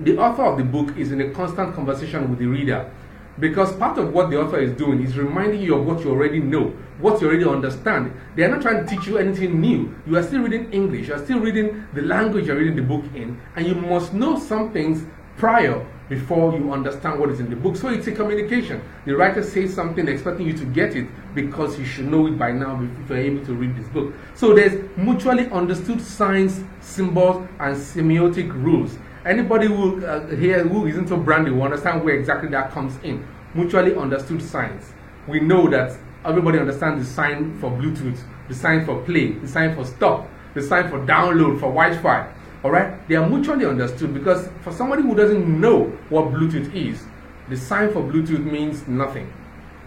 the 0.00 0.18
author 0.18 0.44
of 0.44 0.58
the 0.58 0.64
book 0.64 0.96
is 0.96 1.12
in 1.12 1.20
a 1.20 1.30
constant 1.30 1.74
conversation 1.74 2.30
with 2.30 2.38
the 2.38 2.46
reader. 2.46 2.90
Because 3.38 3.74
part 3.76 3.98
of 3.98 4.12
what 4.12 4.30
the 4.30 4.40
author 4.40 4.58
is 4.60 4.76
doing 4.76 5.02
is 5.02 5.16
reminding 5.16 5.60
you 5.60 5.74
of 5.74 5.86
what 5.86 6.04
you 6.04 6.10
already 6.10 6.38
know, 6.38 6.72
what 6.98 7.20
you 7.20 7.28
already 7.28 7.44
understand. 7.44 8.12
They 8.36 8.44
are 8.44 8.48
not 8.48 8.62
trying 8.62 8.86
to 8.86 8.96
teach 8.96 9.06
you 9.06 9.18
anything 9.18 9.60
new. 9.60 9.94
You 10.06 10.16
are 10.16 10.22
still 10.22 10.42
reading 10.42 10.72
English, 10.72 11.08
you 11.08 11.14
are 11.14 11.24
still 11.24 11.40
reading 11.40 11.86
the 11.94 12.02
language 12.02 12.46
you're 12.46 12.56
reading 12.56 12.76
the 12.76 12.82
book 12.82 13.04
in, 13.14 13.40
and 13.56 13.66
you 13.66 13.74
must 13.74 14.14
know 14.14 14.38
some 14.38 14.72
things 14.72 15.04
prior 15.36 15.84
before 16.08 16.56
you 16.56 16.72
understand 16.72 17.18
what 17.18 17.30
is 17.30 17.40
in 17.40 17.48
the 17.48 17.56
book. 17.56 17.76
So 17.76 17.88
it's 17.88 18.06
a 18.06 18.12
communication. 18.12 18.82
The 19.06 19.16
writer 19.16 19.42
says 19.42 19.74
something 19.74 20.06
expecting 20.06 20.46
you 20.46 20.52
to 20.52 20.64
get 20.66 20.94
it 20.94 21.08
because 21.34 21.78
you 21.78 21.84
should 21.84 22.06
know 22.06 22.26
it 22.26 22.38
by 22.38 22.52
now 22.52 22.86
if 23.02 23.08
you're 23.08 23.18
able 23.18 23.44
to 23.46 23.54
read 23.54 23.74
this 23.76 23.88
book. 23.88 24.12
So 24.34 24.54
there's 24.54 24.84
mutually 24.96 25.50
understood 25.50 26.00
signs, 26.00 26.62
symbols, 26.80 27.48
and 27.58 27.76
semiotic 27.76 28.52
rules. 28.52 28.98
Anybody 29.24 29.68
who 29.68 30.04
uh, 30.04 30.26
here 30.36 30.62
who 30.64 30.86
is 30.86 30.98
into 30.98 31.16
branding 31.16 31.56
will 31.56 31.62
understand 31.62 32.04
where 32.04 32.14
exactly 32.14 32.50
that 32.50 32.72
comes 32.72 32.98
in. 33.02 33.26
Mutually 33.54 33.96
understood 33.96 34.42
signs. 34.42 34.92
We 35.26 35.40
know 35.40 35.66
that 35.70 35.96
everybody 36.26 36.58
understands 36.58 37.06
the 37.06 37.10
sign 37.10 37.58
for 37.58 37.70
Bluetooth, 37.70 38.18
the 38.48 38.54
sign 38.54 38.84
for 38.84 39.00
play, 39.02 39.32
the 39.32 39.48
sign 39.48 39.74
for 39.74 39.86
stop, 39.86 40.28
the 40.52 40.60
sign 40.60 40.90
for 40.90 40.98
download, 41.06 41.54
for 41.58 41.72
Wi 41.72 41.96
Fi. 42.02 42.30
Alright? 42.62 43.08
They 43.08 43.16
are 43.16 43.26
mutually 43.26 43.64
understood 43.64 44.12
because 44.12 44.48
for 44.62 44.72
somebody 44.72 45.02
who 45.02 45.14
doesn't 45.14 45.60
know 45.60 45.84
what 46.10 46.26
Bluetooth 46.26 46.74
is, 46.74 47.04
the 47.48 47.56
sign 47.56 47.92
for 47.92 48.02
Bluetooth 48.02 48.44
means 48.44 48.86
nothing. 48.86 49.32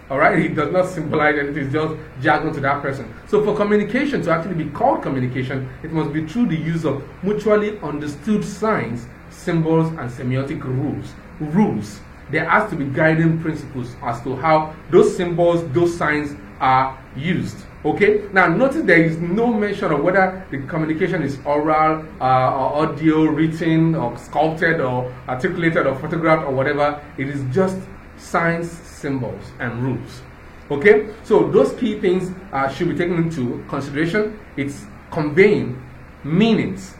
Alright? 0.09 0.39
It 0.45 0.55
does 0.55 0.71
not 0.71 0.87
symbolize 0.87 1.37
anything, 1.37 1.65
it's 1.65 1.73
just 1.73 1.95
jargon 2.21 2.53
to 2.53 2.59
that 2.61 2.81
person. 2.81 3.13
So, 3.27 3.43
for 3.43 3.55
communication 3.55 4.23
to 4.23 4.31
actually 4.31 4.63
be 4.63 4.69
called 4.71 5.03
communication, 5.03 5.69
it 5.83 5.91
must 5.91 6.11
be 6.11 6.25
through 6.25 6.47
the 6.47 6.55
use 6.55 6.85
of 6.85 7.03
mutually 7.23 7.79
understood 7.79 8.43
signs 8.43 9.05
symbols, 9.37 9.89
and 9.89 10.09
semiotic 10.09 10.63
rules. 10.63 11.13
Rules. 11.39 11.99
There 12.31 12.49
has 12.49 12.69
to 12.71 12.75
be 12.75 12.85
guiding 12.85 13.39
principles 13.41 13.95
as 14.03 14.21
to 14.23 14.35
how 14.35 14.75
those 14.89 15.15
symbols, 15.15 15.65
those 15.71 15.95
signs 15.95 16.35
are 16.59 16.97
used. 17.15 17.57
Okay? 17.85 18.23
Now, 18.33 18.47
notice 18.47 18.83
there 18.83 19.01
is 19.01 19.17
no 19.17 19.47
mention 19.47 19.93
of 19.93 20.03
whether 20.03 20.45
the 20.51 20.57
communication 20.63 21.23
is 21.23 21.39
oral, 21.45 22.05
uh, 22.19 22.23
or 22.23 22.87
audio, 22.87 23.23
written, 23.25 23.95
or 23.95 24.17
sculpted, 24.17 24.81
or 24.81 25.13
articulated, 25.29 25.87
or 25.87 25.95
photographed, 25.95 26.45
or 26.45 26.53
whatever. 26.53 27.01
It 27.17 27.29
is 27.29 27.43
just 27.53 27.77
signs, 28.17 28.69
symbols, 28.69 29.43
and 29.59 29.81
rules. 29.81 30.21
Okay? 30.69 31.07
So, 31.23 31.49
those 31.49 31.73
key 31.75 32.01
things 32.01 32.33
uh, 32.51 32.67
should 32.67 32.89
be 32.89 32.95
taken 32.95 33.17
into 33.17 33.63
consideration. 33.69 34.37
It's 34.57 34.83
conveying 35.11 35.81
meanings 36.25 36.96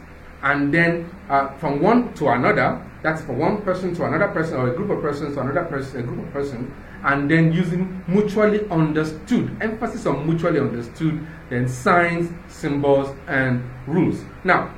and 0.48 0.72
then 0.72 1.10
uh, 1.28 1.50
from 1.58 1.82
one 1.82 2.14
to 2.14 2.28
another, 2.28 2.82
that's 3.02 3.20
from 3.20 3.38
one 3.38 3.60
person 3.60 3.94
to 3.94 4.04
another 4.06 4.28
person, 4.28 4.56
or 4.56 4.72
a 4.72 4.74
group 4.74 4.88
of 4.88 5.02
persons 5.02 5.34
to 5.34 5.42
another 5.42 5.64
person, 5.64 6.00
a 6.00 6.02
group 6.02 6.26
of 6.26 6.32
persons, 6.32 6.72
and 7.04 7.30
then 7.30 7.52
using 7.52 8.02
mutually 8.08 8.66
understood, 8.70 9.54
emphasis 9.60 10.06
on 10.06 10.26
mutually 10.26 10.58
understood, 10.58 11.24
then 11.50 11.68
signs, 11.68 12.32
symbols, 12.48 13.14
and 13.26 13.62
rules. 13.86 14.24
Now, 14.42 14.72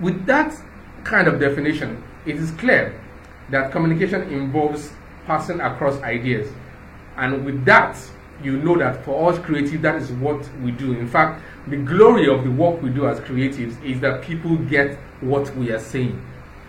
with 0.00 0.24
that 0.24 0.58
kind 1.04 1.28
of 1.28 1.38
definition, 1.38 2.02
it 2.24 2.36
is 2.36 2.50
clear 2.52 2.98
that 3.50 3.72
communication 3.72 4.22
involves 4.32 4.90
passing 5.26 5.60
across 5.60 6.00
ideas. 6.00 6.50
And 7.18 7.44
with 7.44 7.62
that, 7.66 7.98
you 8.42 8.56
know 8.56 8.78
that 8.78 9.04
for 9.04 9.30
us 9.30 9.38
creative, 9.38 9.82
that 9.82 9.96
is 9.96 10.10
what 10.12 10.48
we 10.62 10.70
do. 10.70 10.92
In 10.92 11.08
fact, 11.08 11.42
the 11.68 11.76
glory 11.76 12.28
of 12.28 12.44
the 12.44 12.50
work 12.50 12.80
we 12.80 12.90
do 12.90 13.08
as 13.08 13.18
creatives 13.20 13.82
is 13.84 14.00
that 14.00 14.22
people 14.22 14.56
get 14.56 14.96
what 15.20 15.54
we 15.56 15.70
are 15.72 15.80
saying. 15.80 16.24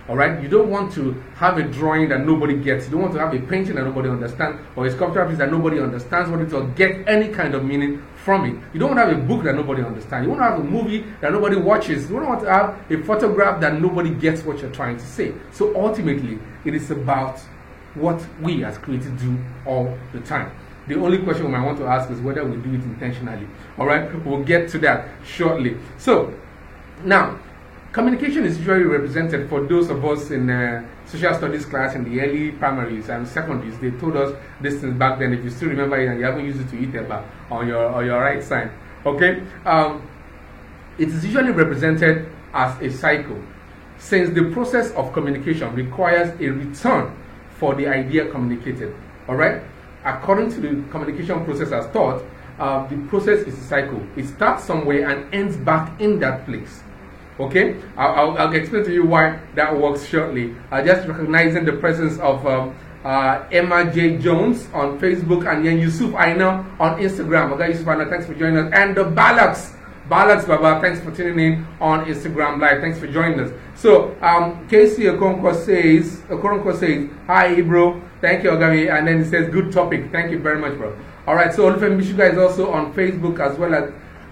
All 0.09 0.15
right, 0.15 0.41
you 0.41 0.47
don't 0.47 0.69
want 0.69 0.93
to 0.93 1.11
have 1.35 1.57
a 1.57 1.63
drawing 1.63 2.07
that 2.09 2.25
nobody 2.25 2.55
gets. 2.55 2.85
You 2.85 2.91
don't 2.91 3.01
want 3.01 3.13
to 3.13 3.19
have 3.19 3.33
a 3.33 3.39
painting 3.39 3.75
that 3.75 3.83
nobody 3.83 4.09
understands, 4.09 4.57
or 4.75 4.85
a 4.85 4.91
sculpture 4.91 5.25
piece 5.27 5.37
that 5.37 5.51
nobody 5.51 5.81
understands 5.81 6.31
what 6.31 6.39
it 6.39 6.47
is, 6.47 6.53
or 6.53 6.65
get 6.69 7.07
any 7.09 7.27
kind 7.27 7.53
of 7.53 7.65
meaning 7.65 8.01
from 8.23 8.45
it. 8.45 8.55
You 8.73 8.79
don't 8.79 8.95
want 8.95 8.99
to 9.01 9.13
have 9.13 9.23
a 9.23 9.27
book 9.27 9.43
that 9.43 9.55
nobody 9.55 9.83
understands. 9.83 10.25
You 10.25 10.31
want 10.31 10.41
to 10.41 10.49
have 10.49 10.59
a 10.59 10.63
movie 10.63 11.05
that 11.19 11.33
nobody 11.33 11.57
watches. 11.57 12.09
You 12.09 12.15
don't 12.15 12.29
want 12.29 12.41
to 12.41 12.51
have 12.51 12.79
a 12.89 13.03
photograph 13.03 13.59
that 13.59 13.81
nobody 13.81 14.09
gets 14.11 14.43
what 14.43 14.59
you're 14.59 14.71
trying 14.71 14.95
to 14.95 15.05
say. 15.05 15.33
So 15.51 15.75
ultimately, 15.75 16.39
it 16.63 16.73
is 16.73 16.89
about 16.89 17.39
what 17.95 18.25
we 18.41 18.63
as 18.63 18.77
creatives 18.77 19.19
do 19.19 19.37
all 19.65 19.97
the 20.13 20.21
time. 20.21 20.51
The 20.87 20.95
only 20.95 21.17
question 21.19 21.45
we 21.45 21.51
might 21.51 21.65
want 21.65 21.77
to 21.79 21.85
ask 21.85 22.09
is 22.09 22.21
whether 22.21 22.45
we 22.45 22.57
do 22.57 22.73
it 22.73 22.83
intentionally. 22.83 23.47
All 23.77 23.85
right, 23.85 24.13
we'll 24.25 24.43
get 24.43 24.69
to 24.69 24.79
that 24.79 25.09
shortly. 25.25 25.77
So, 25.97 26.33
now, 27.03 27.39
communication 27.91 28.45
is 28.45 28.57
usually 28.57 28.83
represented 28.83 29.49
for 29.49 29.65
those 29.65 29.89
of 29.89 30.03
us 30.05 30.31
in 30.31 30.49
uh, 30.49 30.87
social 31.05 31.33
studies 31.33 31.65
class 31.65 31.95
in 31.95 32.03
the 32.03 32.21
early 32.21 32.51
primaries 32.51 33.09
and 33.09 33.27
secondaries. 33.27 33.77
They 33.79 33.91
told 33.91 34.15
us 34.15 34.35
this 34.61 34.79
things 34.79 34.97
back 34.97 35.19
then. 35.19 35.33
If 35.33 35.43
you 35.43 35.49
still 35.49 35.69
remember 35.69 35.99
it 35.99 36.07
and 36.07 36.19
you 36.19 36.25
haven't 36.25 36.45
used 36.45 36.61
it 36.61 36.69
to 36.69 36.77
eat 36.77 36.93
eba 36.93 37.23
on 37.51 37.67
your, 37.67 37.85
on 37.87 38.05
your 38.05 38.21
right 38.21 38.43
side, 38.43 38.71
okay? 39.05 39.43
Um, 39.65 40.07
it 40.97 41.09
is 41.09 41.25
usually 41.25 41.51
represented 41.51 42.29
as 42.53 42.81
a 42.81 42.89
cycle 42.89 43.41
since 43.99 44.29
the 44.33 44.51
process 44.51 44.91
of 44.91 45.11
communication 45.13 45.73
requires 45.75 46.29
a 46.39 46.47
return 46.47 47.15
for 47.57 47.75
the 47.75 47.87
idea 47.87 48.29
communicated. 48.29 48.95
All 49.27 49.35
right? 49.35 49.61
According 50.15 50.49
to 50.51 50.59
the 50.61 50.83
communication 50.91 51.43
process 51.45 51.71
as 51.71 51.87
taught, 51.91 52.23
uh, 52.59 52.87
the 52.87 52.97
process 53.07 53.39
is 53.47 53.57
a 53.57 53.63
cycle. 53.63 54.01
It 54.15 54.25
starts 54.25 54.63
somewhere 54.63 55.09
and 55.09 55.33
ends 55.33 55.57
back 55.57 55.99
in 56.01 56.19
that 56.19 56.45
place. 56.45 56.81
Okay? 57.39 57.75
I'll, 57.95 58.31
I'll, 58.31 58.37
I'll 58.37 58.53
explain 58.53 58.83
to 58.85 58.93
you 58.93 59.05
why 59.05 59.39
that 59.55 59.75
works 59.75 60.05
shortly. 60.07 60.55
Uh, 60.71 60.83
just 60.83 61.07
recognizing 61.07 61.65
the 61.65 61.73
presence 61.73 62.17
of 62.19 62.45
um, 62.47 62.75
uh, 63.03 63.45
Emma 63.51 63.91
J. 63.93 64.17
Jones 64.17 64.67
on 64.73 64.99
Facebook 64.99 65.49
and 65.51 65.65
then 65.65 65.77
Yusuf 65.77 66.13
Aina 66.15 66.65
on 66.79 66.99
Instagram. 66.99 67.51
Okay, 67.53 67.69
Yusuf 67.69 67.87
Aina, 67.87 68.09
thanks 68.09 68.25
for 68.25 68.33
joining 68.33 68.57
us. 68.57 68.71
And 68.73 68.95
the 68.95 69.03
Balaks. 69.03 69.75
Balaks 70.09 70.47
Baba, 70.47 70.79
thanks 70.81 71.01
for 71.01 71.11
tuning 71.11 71.39
in 71.39 71.67
on 71.81 72.05
Instagram 72.05 72.61
Live. 72.61 72.79
Thanks 72.79 72.97
for 72.97 73.07
joining 73.07 73.41
us. 73.41 73.51
So, 73.75 74.15
um, 74.21 74.65
Casey 74.69 75.03
Okonkwo 75.03 75.53
says, 75.53 76.21
Okonkwo 76.29 76.77
says, 76.79 77.09
Hi, 77.27 77.61
bro. 77.61 78.01
Thank 78.19 78.43
you, 78.43 78.49
Ogami. 78.51 78.91
And 78.91 79.07
then 79.07 79.21
it 79.21 79.29
says, 79.29 79.49
Good 79.49 79.71
topic. 79.71 80.11
Thank 80.11 80.31
you 80.31 80.39
very 80.39 80.59
much, 80.59 80.77
bro. 80.77 80.97
All 81.27 81.35
right, 81.35 81.53
so 81.53 81.69
Olufemi 81.71 82.01
Bishuga 82.01 82.31
is 82.31 82.37
also 82.37 82.71
on 82.71 82.93
Facebook 82.93 83.39
as 83.39 83.57
well 83.59 83.75
as 83.75 83.91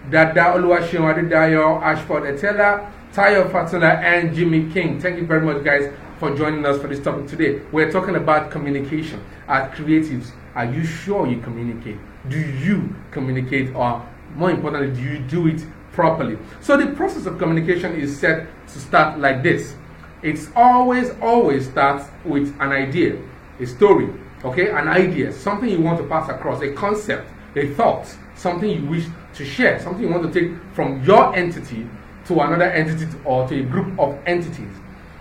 Dada 0.10 0.58
Oluwaseun 0.58 1.14
Adedayo, 1.14 1.82
Ashford 1.82 2.24
Etela, 2.24 2.90
Tayo 3.14 3.52
Fatuna, 3.52 3.98
and 4.02 4.34
Jimmy 4.34 4.72
King. 4.72 5.00
Thank 5.00 5.18
you 5.18 5.26
very 5.26 5.42
much, 5.42 5.64
guys, 5.64 5.92
for 6.20 6.36
joining 6.36 6.66
us 6.66 6.82
for 6.82 6.88
this 6.88 7.00
topic 7.04 7.28
today. 7.28 7.62
We're 7.72 7.92
talking 7.92 8.16
about 8.16 8.50
communication. 8.50 9.24
As 9.48 9.70
creatives, 9.78 10.32
are 10.56 10.66
you 10.66 10.84
sure 10.84 11.28
you 11.28 11.42
communicate? 11.42 11.98
Do 12.30 12.40
you 12.40 12.96
communicate? 13.12 13.76
Or 13.76 14.08
more 14.36 14.52
importantly, 14.52 14.96
do 14.96 15.02
you 15.02 15.20
do 15.20 15.48
it 15.48 15.64
properly? 15.92 16.38
So 16.62 16.78
the 16.78 16.88
process 16.96 17.26
of 17.26 17.38
communication 17.38 17.94
is 17.96 18.18
set 18.18 18.48
to 18.70 18.80
start 18.80 19.20
like 19.20 19.44
this. 19.44 19.76
It's 20.24 20.50
always, 20.56 21.12
always 21.22 21.70
starts 21.70 22.10
with 22.24 22.56
an 22.60 22.72
idea 22.72 23.22
a 23.60 23.66
story, 23.66 24.10
okay, 24.44 24.70
an 24.70 24.88
idea, 24.88 25.32
something 25.32 25.70
you 25.70 25.82
want 25.82 25.98
to 25.98 26.06
pass 26.08 26.30
across, 26.30 26.62
a 26.62 26.72
concept, 26.74 27.30
a 27.56 27.68
thought, 27.74 28.08
something 28.36 28.70
you 28.70 28.86
wish 28.86 29.06
to 29.36 29.46
share, 29.46 29.80
something 29.80 30.04
you 30.04 30.10
want 30.10 30.32
to 30.32 30.40
take 30.40 30.58
from 30.74 31.04
your 31.04 31.36
entity 31.36 31.88
to 32.26 32.40
another 32.40 32.66
entity 32.66 33.08
or 33.24 33.48
to 33.48 33.60
a 33.60 33.64
group 33.64 33.98
of 34.00 34.18
entities. 34.26 34.74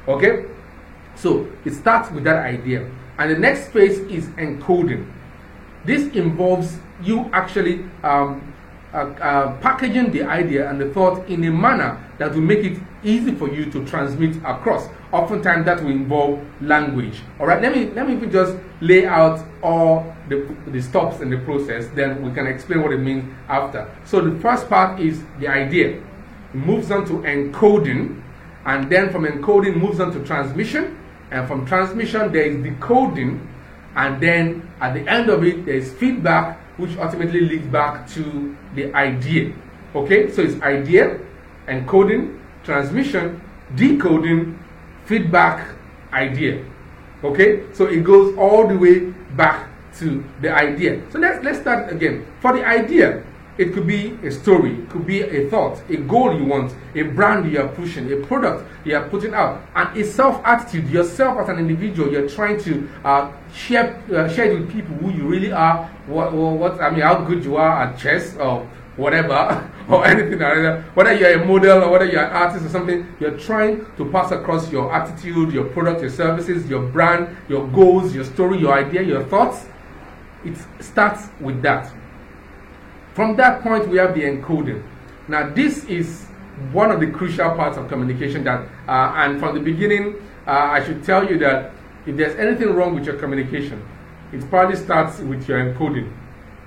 Okay? 0.08 0.46
So 1.16 1.48
it 1.64 1.72
starts 1.72 2.10
with 2.10 2.24
that 2.24 2.44
idea. 2.44 2.90
And 3.18 3.30
the 3.30 3.38
next 3.38 3.68
phase 3.68 3.98
is 4.00 4.26
encoding. 4.30 5.10
This 5.84 6.12
involves 6.14 6.78
you 7.02 7.30
actually 7.32 7.84
um, 8.02 8.52
uh, 8.92 8.96
uh, 8.96 9.58
packaging 9.58 10.10
the 10.12 10.22
idea 10.22 10.68
and 10.68 10.80
the 10.80 10.92
thought 10.92 11.28
in 11.28 11.44
a 11.44 11.50
manner 11.50 12.00
that 12.18 12.32
will 12.32 12.40
make 12.40 12.64
it 12.64 12.78
easy 13.02 13.34
for 13.34 13.48
you 13.52 13.70
to 13.70 13.84
transmit 13.84 14.36
across. 14.44 14.88
Oftentimes, 15.14 15.64
that 15.66 15.80
will 15.80 15.92
involve 15.92 16.44
language. 16.60 17.22
All 17.38 17.46
right, 17.46 17.62
let 17.62 17.72
me 17.74 17.90
let 17.90 18.08
me 18.08 18.26
just 18.26 18.56
lay 18.80 19.06
out 19.06 19.44
all 19.62 20.14
the, 20.28 20.56
the 20.66 20.82
stops 20.82 21.20
in 21.20 21.30
the 21.30 21.38
process, 21.38 21.86
then 21.94 22.22
we 22.22 22.32
can 22.32 22.46
explain 22.46 22.82
what 22.82 22.92
it 22.92 22.98
means 22.98 23.24
after. 23.48 23.88
So, 24.04 24.20
the 24.20 24.38
first 24.40 24.68
part 24.68 25.00
is 25.00 25.22
the 25.38 25.48
idea, 25.48 25.98
it 25.98 26.02
moves 26.54 26.90
on 26.90 27.04
to 27.06 27.12
encoding, 27.22 28.22
and 28.64 28.90
then 28.90 29.10
from 29.12 29.24
encoding, 29.24 29.76
moves 29.76 30.00
on 30.00 30.12
to 30.12 30.24
transmission, 30.24 30.98
and 31.30 31.46
from 31.46 31.66
transmission, 31.66 32.32
there 32.32 32.42
is 32.44 32.62
decoding, 32.62 33.46
and 33.96 34.20
then 34.20 34.68
at 34.80 34.94
the 34.94 35.08
end 35.08 35.28
of 35.28 35.44
it, 35.44 35.64
there 35.66 35.76
is 35.76 35.92
feedback 35.92 36.58
which 36.76 36.96
ultimately 36.98 37.40
leads 37.40 37.66
back 37.68 38.08
to 38.08 38.56
the 38.74 38.92
idea. 38.94 39.54
Okay, 39.94 40.30
so 40.30 40.42
it's 40.42 40.60
idea, 40.62 41.20
encoding, 41.68 42.40
transmission, 42.64 43.40
decoding, 43.76 44.58
feedback, 45.06 45.74
idea. 46.12 46.64
Okay, 47.22 47.64
so 47.72 47.86
it 47.86 48.04
goes 48.04 48.36
all 48.36 48.68
the 48.68 48.76
way 48.76 49.10
back 49.36 49.68
to 49.98 50.24
the 50.40 50.52
idea. 50.52 51.00
So 51.10 51.18
let's, 51.18 51.42
let's 51.44 51.60
start 51.60 51.90
again. 51.92 52.26
For 52.40 52.52
the 52.52 52.66
idea, 52.66 53.22
it 53.56 53.72
could 53.72 53.86
be 53.86 54.18
a 54.24 54.30
story, 54.32 54.74
it 54.74 54.90
could 54.90 55.06
be 55.06 55.22
a 55.22 55.48
thought, 55.48 55.80
a 55.88 55.96
goal 55.96 56.36
you 56.36 56.44
want, 56.44 56.74
a 56.94 57.02
brand 57.02 57.50
you 57.50 57.60
are 57.60 57.68
pushing, 57.68 58.12
a 58.12 58.26
product 58.26 58.68
you 58.84 58.96
are 58.96 59.08
putting 59.08 59.32
out, 59.32 59.64
and 59.76 59.96
a 59.96 60.04
self 60.04 60.44
attitude, 60.44 60.88
yourself 60.90 61.38
as 61.38 61.48
an 61.48 61.58
individual, 61.58 62.10
you're 62.10 62.28
trying 62.28 62.60
to 62.62 62.88
uh, 63.04 63.30
share, 63.54 64.02
uh, 64.12 64.28
share 64.28 64.52
with 64.52 64.70
people 64.72 64.94
who 64.96 65.10
you 65.10 65.24
really 65.24 65.52
are, 65.52 65.84
what, 66.06 66.32
what, 66.32 66.80
I 66.80 66.90
mean, 66.90 67.00
how 67.00 67.22
good 67.22 67.44
you 67.44 67.56
are 67.56 67.84
at 67.84 67.98
chess 67.98 68.36
or 68.36 68.68
whatever, 68.96 69.70
or 69.88 70.06
anything 70.06 70.38
like 70.38 70.54
that. 70.62 70.84
Whether 70.96 71.12
you're 71.14 71.42
a 71.42 71.44
model 71.44 71.84
or 71.84 71.90
whether 71.90 72.06
you're 72.06 72.24
an 72.24 72.32
artist 72.32 72.64
or 72.64 72.68
something, 72.68 73.06
you're 73.20 73.38
trying 73.38 73.84
to 73.96 74.10
pass 74.10 74.30
across 74.30 74.70
your 74.72 74.94
attitude, 74.94 75.52
your 75.52 75.64
product, 75.64 76.00
your 76.00 76.10
services, 76.10 76.68
your 76.68 76.82
brand, 76.88 77.36
your 77.48 77.66
goals, 77.68 78.14
your 78.14 78.24
story, 78.24 78.58
your 78.58 78.72
idea, 78.72 79.02
your 79.02 79.24
thoughts. 79.24 79.66
It 80.44 80.56
starts 80.80 81.28
with 81.40 81.60
that. 81.62 81.92
From 83.14 83.36
that 83.36 83.62
point, 83.62 83.88
we 83.88 83.98
have 83.98 84.14
the 84.14 84.22
encoding. 84.22 84.82
Now, 85.28 85.48
this 85.48 85.84
is 85.84 86.24
one 86.72 86.90
of 86.90 87.00
the 87.00 87.10
crucial 87.10 87.50
parts 87.54 87.76
of 87.76 87.88
communication 87.88 88.44
that, 88.44 88.68
uh, 88.88 89.12
and 89.16 89.38
from 89.38 89.54
the 89.54 89.60
beginning, 89.60 90.14
uh, 90.46 90.50
I 90.50 90.84
should 90.84 91.04
tell 91.04 91.28
you 91.28 91.38
that 91.38 91.72
if 92.06 92.16
there's 92.16 92.36
anything 92.36 92.74
wrong 92.74 92.94
with 92.94 93.06
your 93.06 93.16
communication, 93.16 93.82
it 94.32 94.48
probably 94.50 94.76
starts 94.76 95.20
with 95.20 95.48
your 95.48 95.58
encoding. 95.58 96.12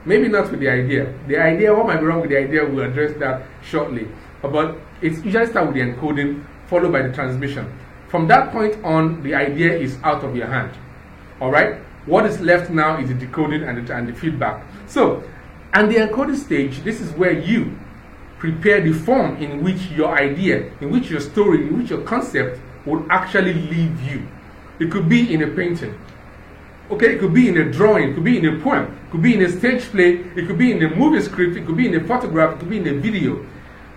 Maybe 0.08 0.30
not 0.30 0.50
with 0.50 0.62
the 0.62 0.70
idea. 0.70 1.14
The 1.28 1.38
idea, 1.38 1.76
what 1.76 1.86
might 1.86 2.00
be 2.00 2.06
wrong 2.06 2.22
with 2.22 2.30
the 2.30 2.38
idea, 2.38 2.66
we'll 2.66 2.90
address 2.90 3.14
that 3.20 3.44
shortly. 3.62 4.08
But 4.42 4.78
it's 5.02 5.22
usually 5.26 5.48
start 5.48 5.68
with 5.68 5.76
the 5.76 5.82
encoding, 5.82 6.46
followed 6.68 6.94
by 6.94 7.02
the 7.02 7.14
transmission. 7.14 7.78
From 8.08 8.26
that 8.30 8.54
point 8.54 8.82
on, 8.86 9.22
the 9.22 9.36
idea 9.36 9.78
is 9.78 9.98
out 10.04 10.24
of 10.24 10.34
your 10.34 10.48
hand. 10.48 10.72
All 11.42 11.52
right? 11.52 11.82
What 12.06 12.26
is 12.26 12.40
left 12.40 12.70
now 12.70 12.98
is 13.00 13.10
the 13.10 13.16
decoding 13.16 13.64
and 13.64 13.86
the, 13.86 13.94
and 13.94 14.08
the 14.08 14.14
feedback. 14.14 14.66
So, 14.88 15.26
and 15.74 15.92
the 15.92 15.96
encoding 15.96 16.38
stage, 16.38 16.84
this 16.86 17.02
is 17.02 17.12
where 17.12 17.34
you 17.34 17.78
prepare 18.40 18.80
the 18.80 18.94
form 18.94 19.36
in 19.44 19.62
which 19.62 19.88
your 19.88 20.18
idea, 20.18 20.72
in 20.80 20.90
which 20.90 21.10
your 21.10 21.20
story, 21.20 21.68
in 21.68 21.80
which 21.80 21.90
your 21.90 22.02
concept 22.04 22.62
will 22.86 23.06
actually 23.12 23.56
leave 23.56 24.02
you. 24.10 24.26
It 24.80 24.90
could 24.90 25.10
be 25.10 25.34
in 25.34 25.42
a 25.44 25.48
painting. 25.48 26.00
Okay, 26.90 27.16
it 27.16 27.20
could 27.20 27.34
be 27.34 27.50
in 27.50 27.58
a 27.58 27.70
drawing, 27.72 28.12
it 28.12 28.14
could 28.14 28.24
be 28.24 28.38
in 28.38 28.46
a 28.46 28.60
poem, 28.64 28.84
it 28.86 29.12
could 29.12 29.22
be 29.22 29.34
in 29.34 29.42
a 29.42 29.50
stage 29.50 29.82
play, 29.92 30.20
it 30.36 30.48
could 30.48 30.58
be 30.58 30.72
in 30.72 30.82
a 30.84 30.96
movie 30.96 31.22
script, 31.22 31.58
it 31.58 31.66
could 31.66 31.76
be 31.76 31.86
in 31.88 31.96
a 31.96 32.08
photograph, 32.08 32.56
it 32.56 32.60
could 32.60 32.70
be 32.70 32.78
in 32.78 32.88
a 32.88 32.94
video. 32.94 33.46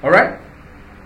All 0.02 0.10
right? 0.10 0.40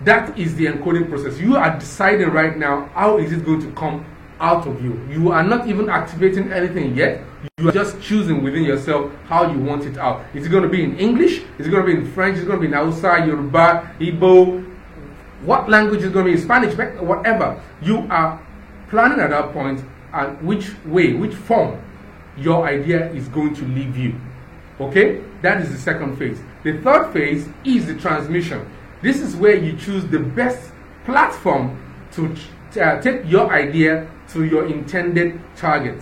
That 0.03 0.37
is 0.37 0.55
the 0.55 0.65
encoding 0.65 1.09
process. 1.09 1.39
You 1.39 1.57
are 1.57 1.77
deciding 1.77 2.29
right 2.31 2.57
now 2.57 2.87
how 2.93 3.17
is 3.17 3.31
it 3.31 3.45
going 3.45 3.61
to 3.61 3.71
come 3.73 4.03
out 4.39 4.67
of 4.67 4.83
you. 4.83 4.99
You 5.09 5.31
are 5.31 5.43
not 5.43 5.67
even 5.67 5.89
activating 5.89 6.51
anything 6.51 6.95
yet. 6.95 7.21
You 7.57 7.69
are 7.69 7.71
just 7.71 8.01
choosing 8.01 8.43
within 8.43 8.63
yourself 8.63 9.11
how 9.27 9.49
you 9.51 9.59
want 9.59 9.85
it 9.85 9.97
out. 9.97 10.25
Is 10.33 10.45
it 10.45 10.49
going 10.49 10.63
to 10.63 10.69
be 10.69 10.83
in 10.83 10.97
English? 10.97 11.41
Is 11.57 11.67
it 11.67 11.69
going 11.69 11.85
to 11.85 11.93
be 11.93 11.97
in 11.99 12.11
French? 12.13 12.37
Is 12.37 12.43
it 12.43 12.47
going 12.47 12.59
to 12.59 12.61
be 12.61 12.67
in 12.67 12.73
Hausa, 12.73 13.23
Yoruba, 13.25 13.95
Igbo? 13.99 14.73
What 15.43 15.69
language 15.69 16.03
is 16.03 16.11
going 16.11 16.25
to 16.25 16.31
be 16.31 16.37
in 16.37 16.43
Spanish? 16.43 16.75
Whatever. 16.99 17.61
You 17.81 18.07
are 18.09 18.41
planning 18.89 19.19
at 19.19 19.29
that 19.29 19.53
point 19.53 19.83
and 20.15 20.41
which 20.41 20.71
way, 20.85 21.13
which 21.13 21.35
form 21.35 21.79
your 22.37 22.65
idea 22.65 23.11
is 23.11 23.27
going 23.27 23.53
to 23.55 23.65
leave 23.65 23.95
you. 23.97 24.15
Okay? 24.79 25.21
That 25.41 25.61
is 25.61 25.69
the 25.71 25.77
second 25.77 26.17
phase. 26.17 26.39
The 26.63 26.81
third 26.81 27.11
phase 27.13 27.47
is 27.63 27.85
the 27.85 27.95
transmission. 27.95 28.65
This 29.01 29.21
is 29.21 29.35
where 29.35 29.55
you 29.55 29.77
choose 29.77 30.05
the 30.05 30.19
best 30.19 30.71
platform 31.05 31.79
to 32.13 32.35
uh, 32.81 33.01
take 33.01 33.21
your 33.25 33.53
idea 33.53 34.09
to 34.29 34.45
your 34.45 34.65
intended 34.65 35.39
target. 35.55 36.01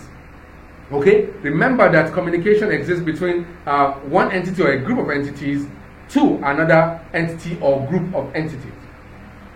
Okay? 0.91 1.25
Remember 1.41 1.91
that 1.91 2.13
communication 2.13 2.71
exists 2.71 3.03
between 3.03 3.45
uh, 3.65 3.93
one 3.93 4.31
entity 4.31 4.61
or 4.61 4.71
a 4.71 4.79
group 4.79 4.99
of 4.99 5.09
entities 5.09 5.67
to 6.09 6.35
another 6.43 7.01
entity 7.13 7.57
or 7.61 7.85
group 7.87 8.13
of 8.13 8.33
entities. 8.35 8.73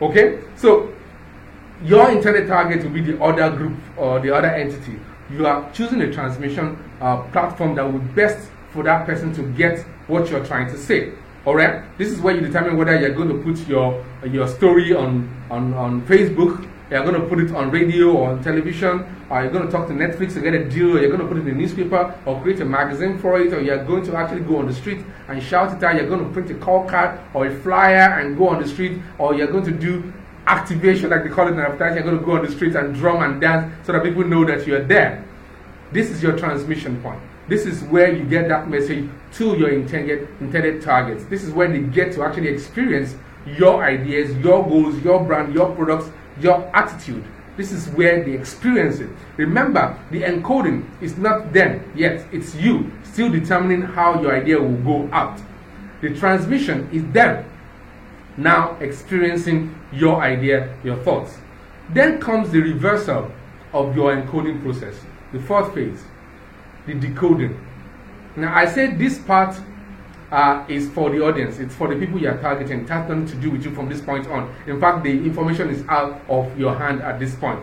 Okay? 0.01 0.39
So, 0.55 0.93
your 1.83 2.11
intended 2.11 2.47
target 2.47 2.83
will 2.83 2.91
be 2.91 3.01
the 3.01 3.21
other 3.21 3.55
group 3.55 3.77
or 3.97 4.19
the 4.19 4.33
other 4.33 4.47
entity. 4.47 4.99
You 5.29 5.45
are 5.45 5.71
choosing 5.73 6.01
a 6.01 6.11
transmission 6.11 6.77
uh, 7.01 7.23
platform 7.31 7.75
that 7.75 7.83
will 7.83 7.99
best 7.99 8.49
for 8.71 8.83
that 8.83 9.05
person 9.05 9.33
to 9.33 9.43
get 9.53 9.79
what 10.07 10.29
you're 10.29 10.45
trying 10.45 10.67
to 10.71 10.77
say. 10.77 11.13
Alright? 11.45 11.97
This 11.97 12.09
is 12.09 12.19
where 12.19 12.35
you 12.35 12.41
determine 12.41 12.77
whether 12.77 12.99
you're 12.99 13.13
going 13.13 13.29
to 13.29 13.43
put 13.43 13.67
your, 13.67 14.03
your 14.29 14.47
story 14.47 14.93
on, 14.93 15.29
on, 15.49 15.73
on 15.73 16.01
Facebook 16.07 16.67
you're 16.89 17.03
going 17.03 17.19
to 17.19 17.27
put 17.27 17.39
it 17.39 17.53
on 17.53 17.69
radio 17.69 18.13
or 18.13 18.29
on 18.29 18.41
television, 18.41 19.05
or 19.29 19.41
you're 19.41 19.51
going 19.51 19.65
to 19.65 19.71
talk 19.71 19.87
to 19.87 19.93
Netflix 19.93 20.33
to 20.35 20.41
get 20.41 20.53
a 20.53 20.63
deal, 20.69 20.95
or 20.95 21.01
you're 21.01 21.09
going 21.09 21.21
to 21.21 21.27
put 21.27 21.37
it 21.37 21.45
in 21.45 21.57
newspaper, 21.57 22.17
or 22.25 22.41
create 22.41 22.61
a 22.61 22.65
magazine 22.65 23.17
for 23.19 23.39
it, 23.41 23.51
or 23.51 23.61
you're 23.61 23.83
going 23.83 24.05
to 24.05 24.15
actually 24.15 24.41
go 24.41 24.59
on 24.59 24.67
the 24.67 24.73
street 24.73 25.03
and 25.27 25.43
shout 25.43 25.75
it 25.75 25.83
out, 25.83 25.95
you're 25.95 26.07
going 26.07 26.25
to 26.25 26.31
print 26.31 26.49
a 26.49 26.55
call 26.55 26.87
card 26.87 27.19
or 27.33 27.47
a 27.47 27.59
flyer 27.59 28.19
and 28.19 28.37
go 28.37 28.47
on 28.47 28.61
the 28.61 28.67
street, 28.67 29.01
or 29.17 29.35
you're 29.35 29.51
going 29.51 29.65
to 29.65 29.71
do 29.71 30.13
activation, 30.47 31.09
like 31.09 31.23
they 31.23 31.29
call 31.29 31.47
it 31.47 31.51
in 31.51 31.59
advertising, 31.59 32.03
you're 32.03 32.11
going 32.11 32.19
to 32.19 32.25
go 32.25 32.37
on 32.37 32.45
the 32.45 32.51
street 32.51 32.75
and 32.75 32.95
drum 32.95 33.21
and 33.21 33.39
dance 33.39 33.71
so 33.85 33.91
that 33.91 34.03
people 34.03 34.23
know 34.23 34.45
that 34.45 34.65
you're 34.65 34.83
there. 34.83 35.23
This 35.91 36.09
is 36.09 36.23
your 36.23 36.37
transmission 36.37 37.01
point. 37.01 37.19
This 37.47 37.65
is 37.65 37.83
where 37.83 38.11
you 38.13 38.25
get 38.25 38.49
that 38.49 38.69
message 38.69 39.09
to 39.33 39.57
your 39.57 39.69
intended, 39.69 40.27
intended 40.41 40.81
targets. 40.81 41.23
This 41.25 41.43
is 41.43 41.53
where 41.53 41.67
they 41.67 41.79
get 41.79 42.13
to 42.13 42.23
actually 42.23 42.49
experience 42.49 43.15
your 43.45 43.83
ideas, 43.83 44.35
your 44.37 44.67
goals, 44.67 45.01
your 45.03 45.23
brand, 45.23 45.53
your 45.53 45.73
products, 45.75 46.09
your 46.41 46.69
attitude. 46.75 47.23
This 47.55 47.71
is 47.71 47.87
where 47.89 48.23
they 48.23 48.33
experience 48.33 48.99
it. 48.99 49.09
Remember, 49.37 49.97
the 50.11 50.21
encoding 50.21 50.85
is 51.01 51.17
not 51.17 51.53
them 51.53 51.91
yet, 51.95 52.25
it's 52.31 52.53
you 52.55 52.91
still 53.03 53.31
determining 53.31 53.81
how 53.81 54.21
your 54.21 54.35
idea 54.35 54.61
will 54.61 54.77
go 54.77 55.09
out. 55.11 55.41
The 56.01 56.13
transmission 56.15 56.89
is 56.91 57.03
them 57.13 57.45
now 58.37 58.77
experiencing 58.79 59.75
your 59.91 60.21
idea, 60.21 60.75
your 60.83 60.97
thoughts. 60.97 61.37
Then 61.89 62.19
comes 62.19 62.51
the 62.51 62.61
reversal 62.61 63.31
of 63.73 63.95
your 63.95 64.15
encoding 64.15 64.61
process, 64.61 64.95
the 65.33 65.39
fourth 65.39 65.73
phase, 65.73 66.03
the 66.85 66.93
decoding. 66.93 67.59
Now, 68.35 68.55
I 68.55 68.65
said 68.65 68.99
this 68.99 69.17
part 69.17 69.59
uh, 70.31 70.65
is 70.67 70.89
for 70.89 71.09
the 71.09 71.23
audience. 71.23 71.59
It's 71.59 71.73
for 71.73 71.87
the 71.87 71.95
people 71.95 72.19
you 72.19 72.29
are 72.29 72.37
targeting. 72.37 72.81
It 72.81 72.89
has 72.89 73.07
nothing 73.07 73.25
to 73.27 73.35
do 73.35 73.49
with 73.49 73.65
you 73.65 73.71
from 73.71 73.89
this 73.89 74.01
point 74.01 74.27
on. 74.27 74.53
In 74.67 74.79
fact, 74.79 75.03
the 75.03 75.11
information 75.11 75.69
is 75.69 75.83
out 75.87 76.21
of 76.29 76.57
your 76.59 76.75
hand 76.75 77.01
at 77.01 77.19
this 77.19 77.33
point, 77.35 77.59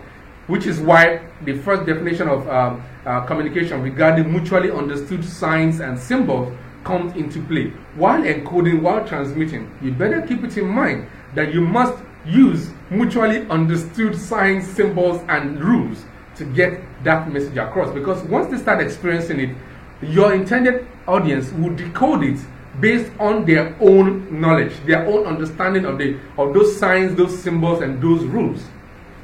which 0.47 0.67
is 0.67 0.81
why 0.81 1.21
the 1.43 1.59
first 1.59 1.87
definition 1.87 2.29
of 2.29 2.49
um, 2.49 2.83
uh, 3.05 3.21
communication 3.27 3.83
regarding 3.83 4.31
mutually 4.33 4.71
understood 4.71 5.25
signs 5.25 5.81
and 5.81 5.99
symbols 5.99 6.57
comes 6.85 7.17
into 7.17 7.43
play. 7.43 7.71
While 7.97 8.23
encoding, 8.23 8.83
while 8.83 9.07
transmitting, 9.07 9.71
you 9.83 9.93
better 9.93 10.23
keep 10.23 10.45
it 10.45 10.57
in 10.57 10.69
mind 10.69 11.09
that 11.35 11.53
you 11.53 11.61
must 11.61 11.95
use 12.27 12.71
mutually 12.91 13.47
understood 13.49 14.17
signs, 14.17 14.67
symbols, 14.67 15.23
and 15.29 15.61
rules 15.61 16.05
to 16.37 16.45
get 16.45 16.81
that 17.05 17.31
message 17.31 17.57
across. 17.57 17.93
Because 17.93 18.23
once 18.25 18.51
they 18.51 18.59
start 18.59 18.81
experiencing 18.81 19.41
it, 19.41 19.57
your 20.03 20.35
intended 20.35 20.87
audience 21.07 21.53
will 21.53 21.75
decode 21.75 22.25
it 22.25 22.39
based 22.81 23.11
on 23.21 23.45
their 23.45 23.77
own 23.81 24.41
knowledge, 24.41 24.73
their 24.85 25.07
own 25.07 25.27
understanding 25.27 25.85
of, 25.85 25.99
the, 25.99 26.19
of 26.37 26.53
those 26.53 26.77
signs, 26.77 27.15
those 27.15 27.37
symbols, 27.43 27.83
and 27.83 28.03
those 28.03 28.25
rules. 28.25 28.65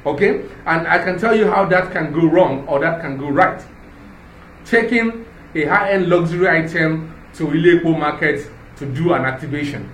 Okay? 0.05 0.45
And 0.65 0.87
I 0.87 1.03
can 1.03 1.19
tell 1.19 1.35
you 1.35 1.47
how 1.47 1.65
that 1.65 1.91
can 1.91 2.13
go 2.13 2.25
wrong 2.27 2.65
or 2.67 2.79
that 2.79 3.01
can 3.01 3.17
go 3.17 3.29
right. 3.29 3.61
Taking 4.65 5.25
a 5.53 5.65
high 5.65 5.91
end 5.91 6.07
luxury 6.07 6.47
item 6.47 7.13
to 7.35 7.47
Ilepo 7.47 7.97
market 7.97 8.49
to 8.77 8.85
do 8.85 9.13
an 9.13 9.25
activation 9.25 9.89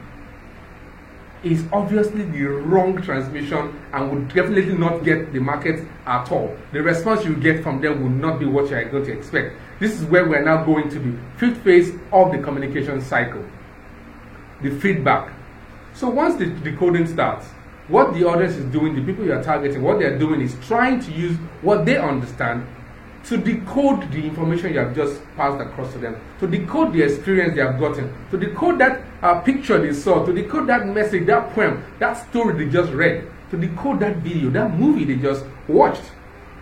is 1.44 1.64
obviously 1.72 2.24
the 2.24 2.44
wrong 2.46 3.00
transmission 3.02 3.80
and 3.94 4.12
would 4.12 4.28
definitely 4.30 4.76
not 4.76 5.04
get 5.04 5.32
the 5.34 5.40
market 5.40 5.88
at 6.06 6.32
all. 6.32 6.56
The 6.72 6.82
response 6.82 7.24
you 7.26 7.36
get 7.36 7.64
from 7.64 7.80
them 7.80 8.02
will 8.02 8.10
not 8.10 8.40
be 8.40 8.46
what 8.46 8.70
you 8.70 8.76
are 8.76 8.86
going 8.86 9.06
to 9.06 9.12
expect. 9.12 9.56
This 9.80 10.00
is 10.00 10.06
where 10.06 10.28
we're 10.28 10.44
now 10.44 10.64
going 10.64 10.90
to 10.90 11.00
the 11.00 11.16
fifth 11.38 11.62
phase 11.64 11.94
of 12.12 12.32
the 12.32 12.40
communication 12.40 13.02
cycle 13.02 13.46
the 14.62 14.72
feedback. 14.80 15.32
So 15.94 16.10
once 16.10 16.36
the 16.36 16.48
decoding 16.48 17.08
starts, 17.08 17.46
what 17.88 18.14
the 18.14 18.26
audience 18.26 18.56
is 18.56 18.66
doing, 18.66 18.96
the 18.96 19.02
people 19.02 19.26
you 19.26 19.34
are 19.34 19.44
targeting, 19.44 19.82
what 19.82 20.00
they 20.00 20.06
are 20.06 20.18
doing 20.18 20.42
is 20.42 20.56
trying 20.66 21.00
to 21.02 21.12
use 21.12 21.38
what 21.62 21.86
they 21.86 21.98
understand 21.98 22.68
to 23.28 23.38
decode 23.38 24.10
the 24.12 24.24
information 24.24 24.74
you 24.74 24.80
have 24.80 24.96
just 24.96 25.22
passed 25.36 25.62
across 25.62 25.92
to 25.92 26.00
them, 26.00 26.16
to 26.40 26.48
decode 26.48 26.94
the 26.94 27.02
experience 27.02 27.56
they 27.56 27.62
have 27.62 27.78
gotten, 27.80 28.14
to 28.32 28.38
decode 28.38 28.80
that 28.80 29.02
uh, 29.22 29.42
picture 29.42 29.80
they 29.80 29.94
saw, 29.94 30.26
to 30.26 30.32
decode 30.32 30.68
that 30.68 30.88
message, 30.88 31.26
that 31.28 31.54
poem, 31.54 31.84
that 32.00 32.14
story 32.14 32.64
they 32.64 32.72
just 32.72 32.92
read, 32.94 33.28
to 33.52 33.58
decode 33.58 34.00
that 34.00 34.18
video, 34.18 34.50
that 34.50 34.74
movie 34.74 35.04
they 35.04 35.22
just 35.22 35.46
watched. 35.68 36.04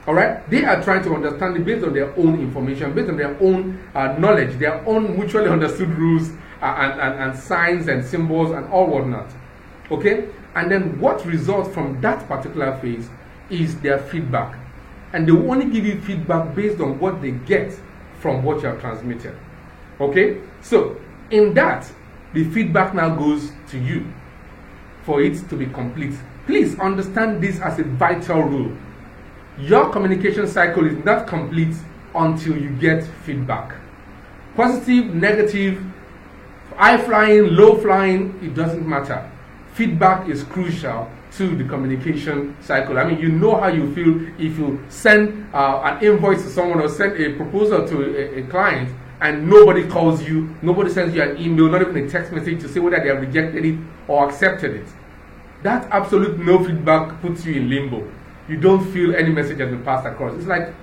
All 0.07 0.15
right? 0.15 0.47
They 0.49 0.65
are 0.65 0.83
trying 0.83 1.03
to 1.03 1.13
understand 1.13 1.57
it 1.57 1.65
based 1.65 1.85
on 1.85 1.93
their 1.93 2.15
own 2.17 2.39
information, 2.39 2.93
based 2.93 3.09
on 3.09 3.17
their 3.17 3.39
own 3.41 3.79
uh, 3.93 4.17
knowledge, 4.17 4.57
their 4.57 4.83
own 4.87 5.15
mutually 5.17 5.49
understood 5.57 5.89
rules 5.89 6.31
uh, 6.61 6.65
and, 6.65 6.99
and, 6.99 7.19
and 7.21 7.39
signs 7.39 7.87
and 7.87 8.03
symbols 8.03 8.51
and 8.51 8.67
all 8.71 8.87
whatnot. 8.87 9.31
Okay? 9.91 10.29
And 10.55 10.71
then 10.71 10.99
what 10.99 11.23
results 11.25 11.71
from 11.73 12.01
that 12.01 12.27
particular 12.27 12.75
phase 12.79 13.07
is 13.51 13.79
their 13.81 13.99
feedback. 13.99 14.64
And 15.15 15.27
they 15.27 15.31
will 15.31 15.49
only 15.49 15.65
give 15.65 15.83
you 15.83 15.99
feedback 16.01 16.53
based 16.53 16.79
on 16.79 16.99
what 16.99 17.21
they 17.23 17.31
get 17.31 17.75
from 18.19 18.43
what 18.43 18.61
you 18.61 18.67
have 18.67 18.79
transmitted. 18.79 19.35
Okay? 19.99 20.41
So, 20.61 21.01
in 21.31 21.55
that, 21.55 21.91
the 22.33 22.43
feedback 22.51 22.93
now 22.93 23.15
goes 23.15 23.51
to 23.69 23.79
you 23.79 24.05
for 25.03 25.21
it 25.23 25.49
to 25.49 25.55
be 25.55 25.65
complete. 25.65 26.13
Please 26.45 26.77
understand 26.79 27.41
this 27.41 27.59
as 27.61 27.79
a 27.79 27.83
vital 27.83 28.41
rule 28.43 28.77
your 29.57 29.89
communication 29.89 30.47
cycle 30.47 30.85
is 30.85 31.03
not 31.05 31.27
complete 31.27 31.75
until 32.13 32.57
you 32.57 32.69
get 32.71 33.05
feedback. 33.23 33.73
Positive, 34.55 35.13
negative, 35.13 35.81
high 36.75 36.97
flying, 36.97 37.55
low 37.55 37.77
flying, 37.77 38.37
it 38.43 38.53
doesn't 38.53 38.85
matter. 38.87 39.29
Feedback 39.73 40.27
is 40.27 40.43
crucial 40.43 41.09
to 41.37 41.55
the 41.55 41.63
communication 41.63 42.55
cycle. 42.61 42.97
I 42.97 43.03
mean, 43.05 43.19
you 43.19 43.29
know 43.29 43.59
how 43.59 43.67
you 43.67 43.93
feel 43.93 44.27
if 44.39 44.57
you 44.57 44.83
send 44.89 45.47
uh, 45.53 45.81
an 45.83 46.03
invoice 46.03 46.43
to 46.43 46.49
someone 46.49 46.79
or 46.79 46.89
send 46.89 47.19
a 47.19 47.33
proposal 47.35 47.87
to 47.87 48.37
a, 48.37 48.39
a 48.39 48.47
client 48.47 48.93
and 49.21 49.49
nobody 49.49 49.87
calls 49.87 50.23
you, 50.23 50.55
nobody 50.61 50.89
sends 50.89 51.15
you 51.15 51.21
an 51.21 51.37
email, 51.37 51.69
not 51.69 51.81
even 51.81 51.97
a 51.97 52.09
text 52.09 52.31
message 52.31 52.61
to 52.61 52.69
say 52.69 52.79
whether 52.79 52.99
they 52.99 53.07
have 53.09 53.21
rejected 53.21 53.65
it 53.65 53.79
or 54.07 54.27
accepted 54.27 54.75
it. 54.75 54.87
That 55.63 55.87
absolute 55.91 56.37
no 56.39 56.63
feedback 56.63 57.21
puts 57.21 57.45
you 57.45 57.55
in 57.55 57.69
limbo 57.69 58.07
you 58.47 58.57
don't 58.57 58.85
feel 58.91 59.15
any 59.15 59.29
message 59.29 59.59
has 59.59 59.69
been 59.69 59.83
passed 59.83 60.05
across. 60.05 60.35
It's 60.37 60.47
like 60.47 60.73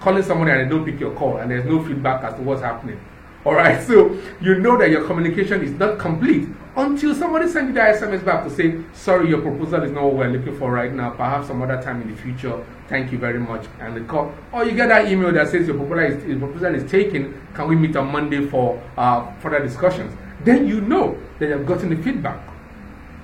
calling 0.00 0.22
somebody 0.22 0.52
and 0.52 0.60
they 0.60 0.68
don't 0.68 0.84
pick 0.84 1.00
your 1.00 1.14
call 1.14 1.38
and 1.38 1.50
there's 1.50 1.64
no 1.64 1.82
feedback 1.82 2.22
as 2.24 2.34
to 2.34 2.42
what's 2.42 2.62
happening. 2.62 3.00
Alright, 3.48 3.82
so 3.86 4.14
you 4.42 4.56
know 4.58 4.76
that 4.76 4.90
your 4.90 5.06
communication 5.06 5.62
is 5.64 5.70
not 5.72 5.98
complete 5.98 6.46
until 6.76 7.14
somebody 7.14 7.48
sends 7.48 7.68
you 7.68 7.74
that 7.76 7.98
SMS 7.98 8.22
back 8.22 8.44
to 8.44 8.50
say, 8.50 8.78
sorry, 8.92 9.30
your 9.30 9.40
proposal 9.40 9.84
is 9.84 9.90
not 9.90 10.04
what 10.04 10.16
we're 10.16 10.28
looking 10.28 10.54
for 10.58 10.70
right 10.70 10.92
now, 10.92 11.08
perhaps 11.12 11.46
some 11.46 11.62
other 11.62 11.80
time 11.80 12.02
in 12.02 12.14
the 12.14 12.20
future. 12.20 12.62
Thank 12.88 13.10
you 13.10 13.16
very 13.16 13.40
much. 13.40 13.64
And 13.80 13.96
the 13.96 14.02
call, 14.02 14.34
or 14.52 14.66
you 14.66 14.72
get 14.72 14.90
that 14.90 15.10
email 15.10 15.32
that 15.32 15.48
says 15.48 15.66
your 15.66 15.78
proposal 15.78 16.18
is, 16.18 16.24
your 16.26 16.38
proposal 16.40 16.74
is 16.74 16.90
taken. 16.90 17.40
Can 17.54 17.68
we 17.68 17.74
meet 17.74 17.96
on 17.96 18.12
Monday 18.12 18.46
for 18.46 18.82
uh, 18.98 19.32
further 19.36 19.60
discussions? 19.60 20.14
Then 20.44 20.68
you 20.68 20.82
know 20.82 21.16
that 21.38 21.48
you've 21.48 21.64
gotten 21.64 21.88
the 21.88 21.96
feedback. 22.02 22.46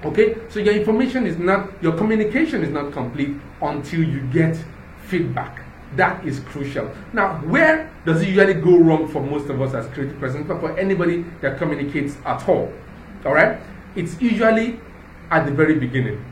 Okay, 0.06 0.38
so 0.48 0.58
your 0.58 0.72
information 0.72 1.26
is 1.26 1.36
not, 1.36 1.70
your 1.82 1.98
communication 1.98 2.64
is 2.64 2.70
not 2.70 2.94
complete 2.94 3.36
until 3.60 4.02
you 4.02 4.22
get 4.32 4.56
feedback. 5.02 5.63
That 5.96 6.24
is 6.26 6.40
crucial. 6.40 6.90
Now, 7.12 7.38
where 7.38 7.90
does 8.04 8.22
it 8.22 8.28
usually 8.28 8.54
go 8.54 8.76
wrong 8.76 9.08
for 9.08 9.22
most 9.22 9.48
of 9.48 9.60
us 9.62 9.74
as 9.74 9.86
creative 9.94 10.18
persons, 10.18 10.46
but 10.48 10.60
for 10.60 10.76
anybody 10.78 11.24
that 11.40 11.58
communicates 11.58 12.16
at 12.24 12.48
all? 12.48 12.72
All 13.24 13.34
right, 13.34 13.58
it's 13.94 14.20
usually 14.20 14.80
at 15.30 15.46
the 15.46 15.52
very 15.52 15.76
beginning. 15.78 16.24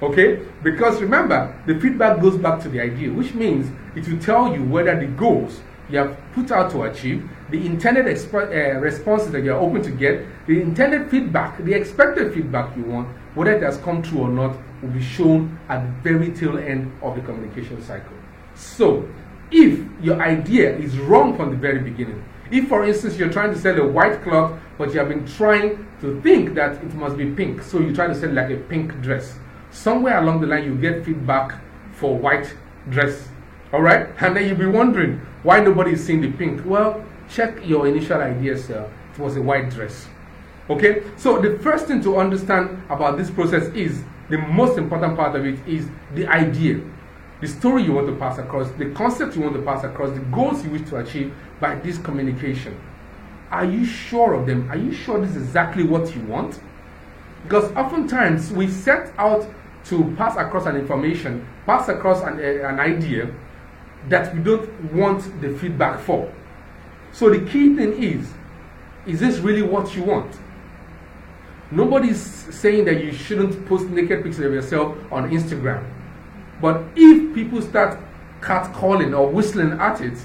Okay, 0.00 0.46
because 0.62 1.00
remember, 1.00 1.52
the 1.66 1.78
feedback 1.80 2.20
goes 2.20 2.36
back 2.36 2.60
to 2.62 2.68
the 2.68 2.80
idea, 2.80 3.10
which 3.10 3.34
means 3.34 3.70
it 3.96 4.06
will 4.06 4.20
tell 4.20 4.54
you 4.54 4.62
whether 4.62 4.98
the 4.98 5.06
goals 5.06 5.60
you 5.90 5.98
have 5.98 6.16
put 6.34 6.52
out 6.52 6.70
to 6.70 6.82
achieve, 6.82 7.28
the 7.50 7.64
intended 7.66 8.06
uh, 8.06 8.78
responses 8.78 9.32
that 9.32 9.42
you 9.42 9.52
are 9.52 9.58
open 9.58 9.82
to 9.82 9.90
get, 9.90 10.24
the 10.46 10.60
intended 10.60 11.10
feedback, 11.10 11.58
the 11.64 11.72
expected 11.72 12.32
feedback 12.32 12.76
you 12.76 12.84
want, 12.84 13.08
whether 13.34 13.52
it 13.52 13.62
has 13.62 13.78
come 13.78 14.02
true 14.02 14.20
or 14.20 14.28
not, 14.28 14.56
will 14.82 14.90
be 14.90 15.02
shown 15.02 15.58
at 15.68 15.82
the 15.82 16.12
very 16.12 16.30
tail 16.30 16.58
end 16.58 16.92
of 17.02 17.16
the 17.16 17.22
communication 17.22 17.82
cycle. 17.82 18.12
So, 18.58 19.08
if 19.52 19.80
your 20.02 20.20
idea 20.20 20.76
is 20.76 20.98
wrong 20.98 21.36
from 21.36 21.50
the 21.50 21.56
very 21.56 21.78
beginning, 21.78 22.24
if, 22.50 22.68
for 22.68 22.84
instance, 22.84 23.16
you're 23.16 23.32
trying 23.32 23.52
to 23.54 23.58
sell 23.58 23.78
a 23.78 23.86
white 23.86 24.20
cloth, 24.22 24.58
but 24.76 24.92
you 24.92 24.98
have 24.98 25.08
been 25.08 25.26
trying 25.26 25.86
to 26.00 26.20
think 26.22 26.54
that 26.54 26.82
it 26.82 26.92
must 26.94 27.16
be 27.16 27.30
pink, 27.30 27.62
so 27.62 27.78
you 27.78 27.94
try 27.94 28.08
to 28.08 28.14
sell 28.14 28.30
like 28.30 28.50
a 28.50 28.56
pink 28.56 29.00
dress, 29.00 29.38
somewhere 29.70 30.18
along 30.18 30.40
the 30.40 30.46
line 30.46 30.64
you 30.64 30.74
get 30.74 31.04
feedback 31.04 31.60
for 31.92 32.16
white 32.16 32.52
dress 32.90 33.28
All 33.72 33.82
right? 33.82 34.08
And 34.20 34.36
then 34.36 34.48
you'll 34.48 34.56
be 34.56 34.66
wondering 34.66 35.20
why 35.42 35.60
nobody 35.60 35.92
is 35.92 36.04
seeing 36.04 36.20
the 36.20 36.32
pink. 36.32 36.64
Well, 36.64 37.04
check 37.28 37.58
your 37.66 37.86
initial 37.86 38.20
ideas, 38.20 38.64
sir. 38.64 38.90
It 39.12 39.18
was 39.18 39.36
a 39.36 39.42
white 39.42 39.70
dress. 39.70 40.08
Okay? 40.70 41.02
So 41.16 41.40
the 41.40 41.58
first 41.58 41.86
thing 41.86 42.02
to 42.02 42.18
understand 42.18 42.82
about 42.88 43.18
this 43.18 43.30
process 43.30 43.66
is 43.74 44.02
the 44.30 44.38
most 44.38 44.78
important 44.78 45.16
part 45.16 45.36
of 45.36 45.44
it 45.44 45.58
is 45.66 45.88
the 46.14 46.26
idea, 46.26 46.80
the 47.40 47.46
story 47.46 47.84
you 47.84 47.92
want 47.92 48.06
to 48.08 48.16
pass 48.16 48.38
across, 48.38 48.70
the 48.72 48.90
concept 48.92 49.36
you 49.36 49.42
want 49.42 49.54
to 49.54 49.62
pass 49.62 49.84
across, 49.84 50.10
the 50.12 50.24
goals 50.26 50.64
you 50.64 50.70
wish 50.70 50.88
to 50.88 50.96
achieve 50.96 51.32
by 51.60 51.76
this 51.76 51.98
communication. 51.98 52.78
Are 53.50 53.64
you 53.64 53.84
sure 53.84 54.34
of 54.34 54.46
them? 54.46 54.70
Are 54.70 54.76
you 54.76 54.92
sure 54.92 55.20
this 55.20 55.36
is 55.36 55.44
exactly 55.44 55.84
what 55.84 56.14
you 56.14 56.20
want? 56.22 56.60
Because 57.44 57.70
oftentimes 57.72 58.52
we 58.52 58.68
set 58.68 59.12
out 59.18 59.48
to 59.86 60.14
pass 60.16 60.36
across 60.36 60.66
an 60.66 60.76
information, 60.76 61.46
pass 61.64 61.88
across 61.88 62.22
an, 62.22 62.38
uh, 62.38 62.68
an 62.68 62.80
idea 62.80 63.32
that 64.08 64.34
we 64.34 64.42
don't 64.42 64.92
want 64.92 65.40
the 65.40 65.56
feedback 65.58 66.00
for. 66.00 66.32
So 67.12 67.30
the 67.30 67.40
key 67.50 67.74
thing 67.74 68.02
is 68.02 68.32
is 69.06 69.20
this 69.20 69.38
really 69.38 69.62
what 69.62 69.96
you 69.96 70.02
want? 70.02 70.36
Nobody's 71.70 72.20
saying 72.20 72.84
that 72.84 73.02
you 73.02 73.12
shouldn't 73.12 73.66
post 73.66 73.86
naked 73.88 74.22
pictures 74.22 74.44
of 74.44 74.52
yourself 74.52 74.96
on 75.10 75.30
Instagram. 75.30 75.82
But 76.60 76.82
if 76.96 77.34
people 77.34 77.62
start 77.62 77.98
catcalling 78.40 79.16
or 79.16 79.28
whistling 79.30 79.72
at 79.72 80.00
it, 80.00 80.18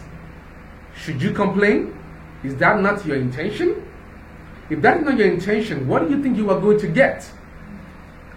should 0.95 1.21
you 1.21 1.31
complain? 1.31 1.97
Is 2.43 2.55
that 2.57 2.81
not 2.81 3.05
your 3.05 3.17
intention? 3.17 3.87
If 4.69 4.81
that's 4.81 5.03
not 5.03 5.17
your 5.17 5.31
intention, 5.31 5.87
what 5.87 6.07
do 6.07 6.15
you 6.15 6.21
think 6.21 6.37
you 6.37 6.49
are 6.49 6.59
going 6.59 6.79
to 6.79 6.87
get? 6.87 7.29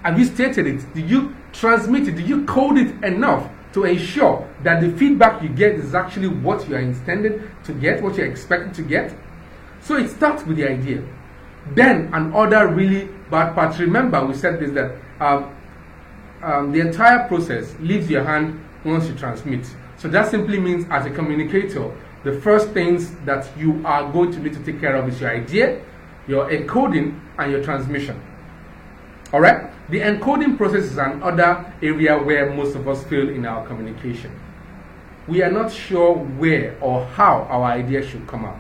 Have 0.02 0.18
you 0.18 0.24
stated 0.24 0.66
it? 0.66 0.94
Did 0.94 1.08
you 1.10 1.34
transmit 1.52 2.08
it? 2.08 2.16
Did 2.16 2.28
you 2.28 2.44
code 2.44 2.78
it 2.78 3.02
enough 3.04 3.48
to 3.72 3.84
ensure 3.84 4.48
that 4.62 4.80
the 4.80 4.90
feedback 4.96 5.42
you 5.42 5.48
get 5.48 5.74
is 5.74 5.94
actually 5.94 6.28
what 6.28 6.68
you 6.68 6.76
are 6.76 6.80
intended 6.80 7.50
to 7.64 7.72
get, 7.72 8.02
what 8.02 8.16
you're 8.16 8.26
expecting 8.26 8.72
to 8.72 8.82
get? 8.82 9.14
So 9.80 9.96
it 9.96 10.08
starts 10.08 10.44
with 10.44 10.56
the 10.56 10.68
idea. 10.68 11.02
Then 11.74 12.10
another 12.12 12.68
really 12.68 13.08
bad 13.30 13.54
part. 13.54 13.78
Remember, 13.78 14.24
we 14.24 14.34
said 14.34 14.60
this 14.60 14.70
that 14.72 14.92
um, 15.20 15.55
um, 16.42 16.72
the 16.72 16.80
entire 16.80 17.26
process 17.28 17.74
leaves 17.80 18.10
your 18.10 18.24
hand 18.24 18.62
once 18.84 19.08
you 19.08 19.14
transmit. 19.14 19.66
So 19.96 20.08
that 20.08 20.30
simply 20.30 20.58
means, 20.58 20.86
as 20.90 21.06
a 21.06 21.10
communicator, 21.10 21.90
the 22.24 22.40
first 22.40 22.70
things 22.70 23.14
that 23.24 23.48
you 23.56 23.82
are 23.86 24.10
going 24.12 24.32
to 24.32 24.38
need 24.38 24.52
to 24.54 24.62
take 24.62 24.80
care 24.80 24.96
of 24.96 25.08
is 25.08 25.20
your 25.20 25.30
idea, 25.30 25.80
your 26.26 26.48
encoding, 26.50 27.18
and 27.38 27.52
your 27.52 27.62
transmission. 27.62 28.20
All 29.32 29.40
right? 29.40 29.70
The 29.90 30.00
encoding 30.00 30.56
process 30.56 30.84
is 30.84 30.98
another 30.98 31.72
area 31.82 32.18
where 32.18 32.52
most 32.52 32.74
of 32.74 32.86
us 32.88 33.04
fail 33.04 33.28
in 33.28 33.46
our 33.46 33.66
communication. 33.66 34.32
We 35.28 35.42
are 35.42 35.50
not 35.50 35.72
sure 35.72 36.14
where 36.14 36.76
or 36.80 37.04
how 37.04 37.42
our 37.50 37.64
idea 37.64 38.06
should 38.06 38.26
come 38.26 38.44
out 38.44 38.58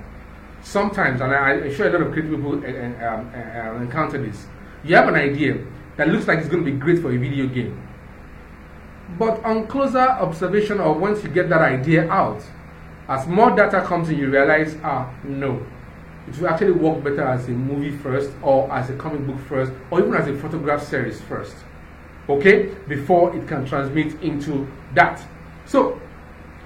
sometimes, 0.66 1.20
and 1.20 1.32
I, 1.32 1.52
am 1.52 1.74
sure 1.74 1.86
a 1.88 1.92
lot 1.92 2.02
of 2.02 2.12
creative 2.12 2.32
people 2.32 2.54
uh, 2.54 3.06
um, 3.08 3.30
uh, 3.34 3.80
encounter 3.80 4.18
this, 4.18 4.46
you 4.84 4.96
have 4.96 5.08
an 5.08 5.14
idea 5.14 5.58
that 5.96 6.08
looks 6.08 6.26
like 6.26 6.38
it's 6.38 6.48
going 6.48 6.64
to 6.64 6.70
be 6.70 6.76
great 6.76 7.00
for 7.00 7.10
a 7.12 7.16
video 7.16 7.46
game. 7.46 7.80
But 9.18 9.42
on 9.44 9.66
closer 9.66 9.98
observation, 9.98 10.80
or 10.80 10.94
once 10.94 11.22
you 11.22 11.30
get 11.30 11.48
that 11.48 11.62
idea 11.62 12.10
out, 12.10 12.42
as 13.08 13.26
more 13.26 13.54
data 13.54 13.82
comes 13.82 14.08
in, 14.08 14.18
you 14.18 14.30
realize, 14.30 14.76
ah, 14.82 15.12
no, 15.24 15.64
it 16.28 16.38
will 16.38 16.48
actually 16.48 16.72
work 16.72 17.04
better 17.04 17.22
as 17.22 17.46
a 17.48 17.52
movie 17.52 17.96
first, 17.96 18.30
or 18.42 18.70
as 18.72 18.90
a 18.90 18.96
comic 18.96 19.24
book 19.26 19.38
first, 19.48 19.72
or 19.90 20.00
even 20.00 20.14
as 20.14 20.26
a 20.26 20.36
photograph 20.36 20.82
series 20.82 21.20
first. 21.20 21.54
Okay? 22.28 22.74
Before 22.88 23.34
it 23.36 23.46
can 23.46 23.64
transmit 23.64 24.20
into 24.22 24.66
that. 24.94 25.24
So, 25.66 26.00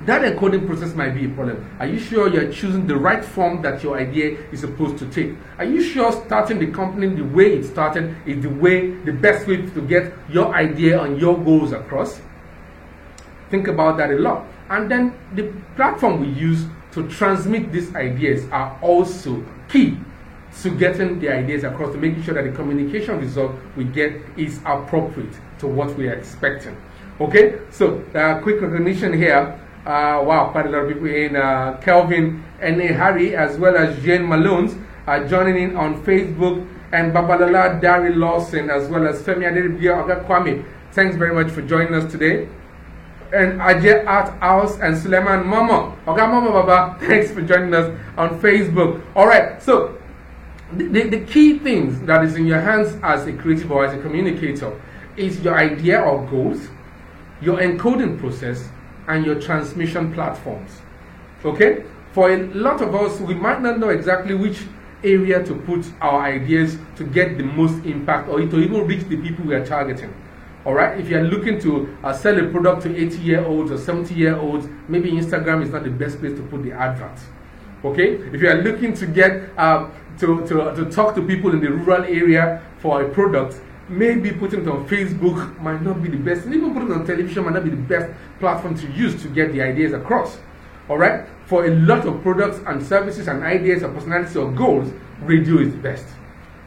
that 0.07 0.23
encoding 0.23 0.67
process 0.67 0.95
might 0.95 1.11
be 1.11 1.27
a 1.27 1.29
problem. 1.29 1.77
Are 1.79 1.87
you 1.87 1.99
sure 1.99 2.29
you're 2.29 2.51
choosing 2.51 2.87
the 2.87 2.97
right 2.97 3.23
form 3.23 3.61
that 3.63 3.83
your 3.83 3.99
idea 3.99 4.39
is 4.51 4.61
supposed 4.61 4.99
to 4.99 5.07
take? 5.11 5.35
Are 5.59 5.65
you 5.65 5.83
sure 5.83 6.11
starting 6.13 6.59
the 6.59 6.69
company 6.69 7.15
the 7.15 7.25
way 7.25 7.59
it 7.59 7.65
started 7.65 8.17
is 8.27 8.43
the 8.43 8.49
way, 8.49 8.93
the 9.05 9.13
best 9.13 9.47
way 9.47 9.57
to 9.59 9.81
get 9.83 10.13
your 10.31 10.55
idea 10.55 11.03
and 11.03 11.21
your 11.21 11.37
goals 11.37 11.73
across? 11.73 12.21
Think 13.51 13.69
about 13.69 13.99
that 13.99 14.11
a 14.11 14.17
lot. 14.17 14.47
And 14.71 14.91
then 14.91 15.19
the 15.35 15.53
platform 15.77 16.21
we 16.21 16.29
use 16.29 16.65
to 16.93 17.07
transmit 17.09 17.71
these 17.71 17.95
ideas 17.95 18.49
are 18.51 18.79
also 18.81 19.45
key 19.69 19.99
to 20.63 20.71
getting 20.71 21.21
the 21.21 21.29
ideas 21.33 21.65
across, 21.65 21.93
to 21.93 21.99
making 21.99 22.23
sure 22.23 22.35
that 22.35 22.45
the 22.45 22.53
communication 22.53 23.19
result 23.19 23.53
we 23.77 23.85
get 23.85 24.13
is 24.37 24.61
appropriate 24.65 25.33
to 25.59 25.67
what 25.67 25.95
we 25.97 26.09
are 26.09 26.15
expecting. 26.15 26.77
Okay, 27.21 27.59
so 27.71 28.03
uh, 28.15 28.41
quick 28.41 28.61
recognition 28.61 29.13
here. 29.13 29.61
Uh, 29.87 30.23
wow, 30.25 30.51
quite 30.53 30.67
a 30.67 30.69
lot 30.69 30.83
of 30.85 30.89
people 30.89 31.07
in. 31.07 31.37
Uh, 31.37 31.79
Kelvin 31.83 32.45
and 32.61 32.81
Harry, 32.81 33.35
as 33.35 33.57
well 33.59 33.77
as 33.77 34.03
Jane 34.05 34.23
Malones, 34.23 34.79
are 35.07 35.27
joining 35.27 35.57
in 35.63 35.77
on 35.77 36.03
Facebook. 36.05 36.67
And 36.93 37.13
Babalola 37.13 37.81
Dari 37.81 38.15
Lawson, 38.15 38.69
as 38.69 38.89
well 38.89 39.07
as 39.07 39.23
Femi 39.23 39.47
Adelibia 39.47 39.93
Oga 39.93 40.27
Kwame. 40.27 40.65
Thanks 40.93 41.17
very 41.17 41.33
much 41.33 41.53
for 41.53 41.63
joining 41.63 41.95
us 41.95 42.11
today. 42.11 42.49
And 43.33 43.61
Ajay 43.61 44.05
Art 44.07 44.29
House 44.41 44.79
and 44.81 44.99
Suleiman 44.99 45.47
Mama. 45.47 45.97
Oga 46.07 46.29
Mama 46.29 46.51
Baba, 46.51 46.99
thanks 47.07 47.31
for 47.31 47.43
joining 47.43 47.73
us 47.75 47.97
on 48.19 48.41
Facebook. 48.41 49.01
All 49.15 49.29
right, 49.29 49.63
so 49.63 49.97
the, 50.73 50.87
the, 50.89 51.09
the 51.09 51.21
key 51.27 51.59
things 51.61 52.01
that 52.03 52.25
is 52.25 52.35
in 52.35 52.47
your 52.47 52.61
hands 52.61 52.97
as 53.03 53.27
a 53.27 53.33
creative 53.33 53.71
or 53.71 53.85
as 53.87 53.95
a 53.95 54.03
communicator 54.03 54.79
is 55.17 55.41
your 55.41 55.57
idea 55.57 56.01
or 56.01 56.27
goals, 56.27 56.69
your 57.41 57.59
encoding 57.59 58.19
process, 58.19 58.69
and 59.11 59.27
your 59.27 59.41
transmission 59.41 60.13
platforms. 60.15 60.71
Okay? 61.45 61.85
For 62.13 62.31
a 62.33 62.45
lot 62.55 62.81
of 62.81 62.95
us, 62.95 63.21
we 63.21 63.35
might 63.35 63.61
not 63.61 63.79
know 63.79 63.89
exactly 63.89 64.35
which 64.35 64.61
area 65.03 65.43
to 65.45 65.55
put 65.55 65.85
our 66.01 66.23
ideas 66.23 66.79
to 66.97 67.05
get 67.05 67.37
the 67.37 67.45
most 67.45 67.85
impact 67.85 68.29
or 68.29 68.39
to 68.41 68.59
even 68.59 68.87
reach 68.87 69.05
the 69.09 69.17
people 69.17 69.45
we 69.45 69.55
are 69.55 69.65
targeting. 69.67 70.15
All 70.65 70.75
right, 70.75 71.01
if 71.01 71.09
you're 71.09 71.25
looking 71.25 71.59
to 71.61 71.97
uh, 72.05 72.13
sell 72.13 72.39
a 72.39 72.51
product 72.51 72.83
to 72.83 72.95
80 72.95 73.19
year 73.19 73.45
olds 73.45 73.71
or 73.71 73.79
70 73.79 74.15
year 74.15 74.37
olds, 74.37 74.69
maybe 74.89 75.11
Instagram 75.11 75.63
is 75.63 75.71
not 75.71 75.85
the 75.85 75.91
best 75.91 76.21
place 76.21 76.37
to 76.37 76.43
put 76.43 76.63
the 76.63 76.73
adverts. 76.73 77.23
Okay, 77.83 78.17
if 78.17 78.43
you 78.43 78.49
are 78.49 78.63
looking 78.63 78.93
to 78.93 79.07
get 79.07 79.49
uh, 79.57 79.89
to, 80.19 80.47
to, 80.47 80.75
to 80.77 80.85
talk 80.91 81.15
to 81.15 81.27
people 81.27 81.53
in 81.53 81.61
the 81.61 81.71
rural 81.71 82.05
area 82.05 82.63
for 82.79 83.03
a 83.03 83.09
product, 83.09 83.59
maybe 83.91 84.31
putting 84.31 84.63
it 84.63 84.69
on 84.69 84.89
Facebook 84.89 85.61
might 85.61 85.83
not 85.83 86.03
be 86.03 86.09
the 86.09 86.17
best, 86.17 86.47
and 86.47 86.55
even 86.55 86.73
putting 86.73 86.91
it 86.91 86.95
on 86.95 87.05
television 87.05 87.45
might 87.45 87.55
not 87.55 87.65
be 87.65 87.71
the 87.71 87.77
best 87.77 88.13
platform 88.39 88.77
to 88.79 88.91
use 88.93 89.21
to 89.23 89.29
get 89.29 89.53
the 89.53 89.61
ideas 89.61 89.93
across. 89.93 90.39
All 90.89 90.97
right? 90.97 91.27
For 91.47 91.67
a 91.67 91.75
lot 91.75 92.07
of 92.07 92.23
products 92.23 92.61
and 92.67 92.85
services 92.85 93.29
and 93.29 93.43
ideas 93.43 93.83
or 93.83 93.89
personalities 93.89 94.37
or 94.37 94.51
goals, 94.53 94.93
radio 95.23 95.59
is 95.59 95.73
the 95.73 95.79
best. 95.79 96.07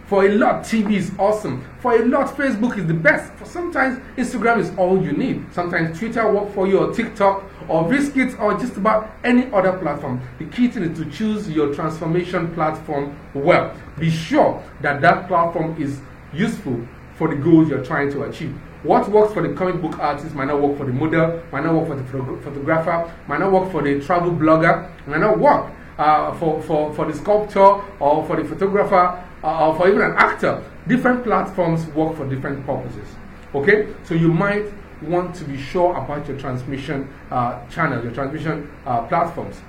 For 0.05 0.25
a 0.25 0.29
lot, 0.35 0.63
TV 0.63 0.97
is 0.97 1.11
awesome. 1.17 1.65
For 1.79 1.95
a 1.95 2.05
lot, 2.05 2.35
Facebook 2.35 2.77
is 2.77 2.85
the 2.85 2.93
best. 2.93 3.31
For 3.33 3.45
sometimes, 3.45 3.99
Instagram 4.17 4.59
is 4.59 4.71
all 4.77 5.01
you 5.01 5.13
need. 5.13 5.45
Sometimes 5.53 5.97
Twitter 5.97 6.29
work 6.31 6.53
for 6.53 6.67
you, 6.67 6.79
or 6.79 6.93
TikTok, 6.93 7.43
or 7.69 7.89
Biscuits, 7.89 8.35
or 8.37 8.57
just 8.59 8.75
about 8.75 9.09
any 9.23 9.51
other 9.53 9.77
platform. 9.77 10.21
The 10.39 10.45
key 10.45 10.67
thing 10.67 10.83
is 10.83 10.97
to 10.99 11.09
choose 11.09 11.49
your 11.49 11.73
transformation 11.73 12.53
platform 12.53 13.17
well. 13.33 13.73
Be 13.97 14.09
sure 14.09 14.61
that 14.81 15.01
that 15.01 15.29
platform 15.29 15.81
is 15.81 16.01
useful 16.33 16.85
for 17.15 17.27
the 17.27 17.35
goals 17.35 17.69
you're 17.69 17.83
trying 17.83 18.11
to 18.11 18.23
achieve. 18.23 18.55
What 18.83 19.09
works 19.09 19.33
for 19.33 19.47
the 19.47 19.53
comic 19.53 19.81
book 19.81 19.97
artist 19.99 20.35
might 20.35 20.47
not 20.47 20.61
work 20.61 20.77
for 20.77 20.85
the 20.85 20.91
model, 20.91 21.41
might 21.51 21.63
not 21.63 21.73
work 21.73 21.87
for 21.87 21.95
the 21.95 22.03
photographer, 22.03 23.13
might 23.27 23.39
not 23.39 23.51
work 23.51 23.71
for 23.71 23.81
the 23.81 24.01
travel 24.01 24.31
blogger, 24.31 24.89
might 25.07 25.21
not 25.21 25.39
work 25.39 25.71
uh, 25.97 26.33
for, 26.33 26.61
for, 26.63 26.93
for 26.93 27.05
the 27.05 27.13
sculptor 27.13 27.81
or 27.99 28.25
for 28.25 28.35
the 28.35 28.43
photographer 28.43 29.23
uh, 29.43 29.67
or 29.67 29.75
for 29.77 29.87
even 29.87 30.01
an 30.01 30.13
actor. 30.17 30.63
Different 30.87 31.23
platforms 31.23 31.85
work 31.87 32.17
for 32.17 32.27
different 32.27 32.65
purposes. 32.65 33.07
Okay? 33.55 33.93
So 34.03 34.15
you 34.15 34.33
might 34.33 34.65
want 35.01 35.35
to 35.35 35.43
be 35.45 35.57
sure 35.57 35.95
about 35.95 36.27
your 36.27 36.37
transmission 36.37 37.07
uh, 37.31 37.65
channel, 37.67 38.03
your 38.03 38.13
transmission 38.13 38.69
uh, 38.85 39.03
platforms. 39.07 39.61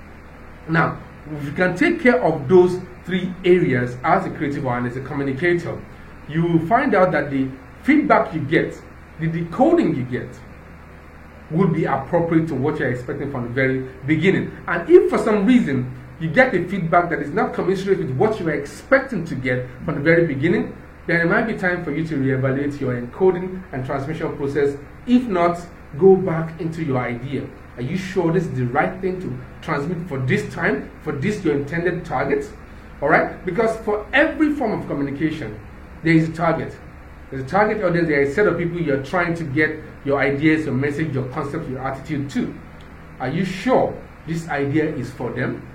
Now, 0.68 0.98
if 1.36 1.44
you 1.44 1.52
can 1.52 1.76
take 1.76 2.00
care 2.00 2.22
of 2.22 2.48
those 2.48 2.80
three 3.04 3.32
areas 3.44 3.96
as 4.02 4.26
a 4.26 4.30
creative 4.30 4.64
and 4.64 4.86
as 4.86 4.96
a 4.96 5.00
communicator, 5.00 5.80
you 6.28 6.42
will 6.42 6.66
find 6.66 6.94
out 6.94 7.12
that 7.12 7.30
the 7.30 7.48
feedback 7.82 8.34
you 8.34 8.40
get, 8.40 8.80
the 9.20 9.26
decoding 9.26 9.94
you 9.94 10.04
get, 10.04 10.28
will 11.50 11.68
be 11.68 11.84
appropriate 11.84 12.48
to 12.48 12.54
what 12.54 12.78
you're 12.78 12.90
expecting 12.90 13.30
from 13.30 13.44
the 13.44 13.50
very 13.50 13.80
beginning. 14.06 14.56
And 14.66 14.88
if 14.88 15.10
for 15.10 15.18
some 15.18 15.46
reason 15.46 15.94
you 16.20 16.30
get 16.30 16.54
a 16.54 16.66
feedback 16.68 17.10
that 17.10 17.20
is 17.20 17.30
not 17.30 17.54
commensurate 17.54 17.98
with 17.98 18.10
what 18.16 18.38
you 18.38 18.46
were 18.46 18.54
expecting 18.54 19.24
to 19.26 19.34
get 19.34 19.66
from 19.84 19.96
the 19.96 20.00
very 20.00 20.26
beginning, 20.26 20.76
then 21.06 21.20
it 21.20 21.26
might 21.26 21.46
be 21.46 21.54
time 21.54 21.84
for 21.84 21.94
you 21.94 22.06
to 22.06 22.16
reevaluate 22.16 22.80
your 22.80 23.00
encoding 23.00 23.62
and 23.72 23.84
transmission 23.84 24.34
process. 24.36 24.76
If 25.06 25.24
not, 25.24 25.60
go 25.98 26.16
back 26.16 26.58
into 26.60 26.82
your 26.82 26.98
idea. 26.98 27.46
Are 27.76 27.82
you 27.82 27.96
sure 27.96 28.32
this 28.32 28.44
is 28.44 28.56
the 28.56 28.66
right 28.66 29.00
thing 29.00 29.20
to 29.20 29.38
transmit 29.60 30.08
for 30.08 30.18
this 30.18 30.52
time, 30.52 30.90
for 31.02 31.12
this 31.12 31.44
your 31.44 31.56
intended 31.56 32.04
target? 32.04 32.48
All 33.02 33.08
right? 33.08 33.44
Because 33.44 33.76
for 33.84 34.06
every 34.12 34.54
form 34.54 34.80
of 34.80 34.86
communication, 34.86 35.60
there 36.04 36.14
is 36.14 36.28
a 36.28 36.32
target. 36.32 36.76
There's 37.30 37.42
a 37.42 37.48
target 37.48 37.82
audience, 37.82 38.08
there 38.08 38.22
is 38.22 38.30
a 38.30 38.34
set 38.34 38.46
of 38.46 38.58
people 38.58 38.80
you're 38.80 39.02
trying 39.02 39.34
to 39.34 39.44
get 39.44 39.78
your 40.04 40.20
ideas, 40.20 40.66
your 40.66 40.74
message, 40.74 41.12
your 41.14 41.24
concept, 41.28 41.68
your 41.68 41.80
attitude 41.80 42.30
to. 42.30 42.54
Are 43.18 43.28
you 43.28 43.44
sure 43.44 43.98
this 44.26 44.48
idea 44.48 44.94
is 44.94 45.10
for 45.10 45.32
them? 45.32 45.66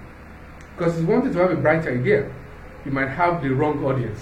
Because 0.77 0.97
it's 0.97 1.07
wanted 1.07 1.33
to 1.33 1.39
have 1.39 1.51
a 1.51 1.55
bright 1.55 1.85
idea. 1.87 2.31
You 2.85 2.91
might 2.91 3.09
have 3.09 3.41
the 3.41 3.49
wrong 3.49 3.83
audience. 3.83 4.19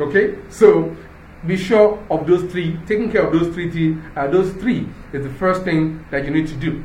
Okay? 0.00 0.38
So 0.48 0.96
be 1.46 1.56
sure 1.56 2.02
of 2.10 2.26
those 2.26 2.50
three, 2.50 2.78
taking 2.86 3.12
care 3.12 3.26
of 3.26 3.32
those 3.32 3.54
three, 3.54 3.96
uh, 4.16 4.26
those 4.28 4.52
three 4.54 4.88
is 5.12 5.22
the 5.22 5.32
first 5.34 5.62
thing 5.62 6.04
that 6.10 6.24
you 6.24 6.30
need 6.30 6.48
to 6.48 6.54
do. 6.54 6.82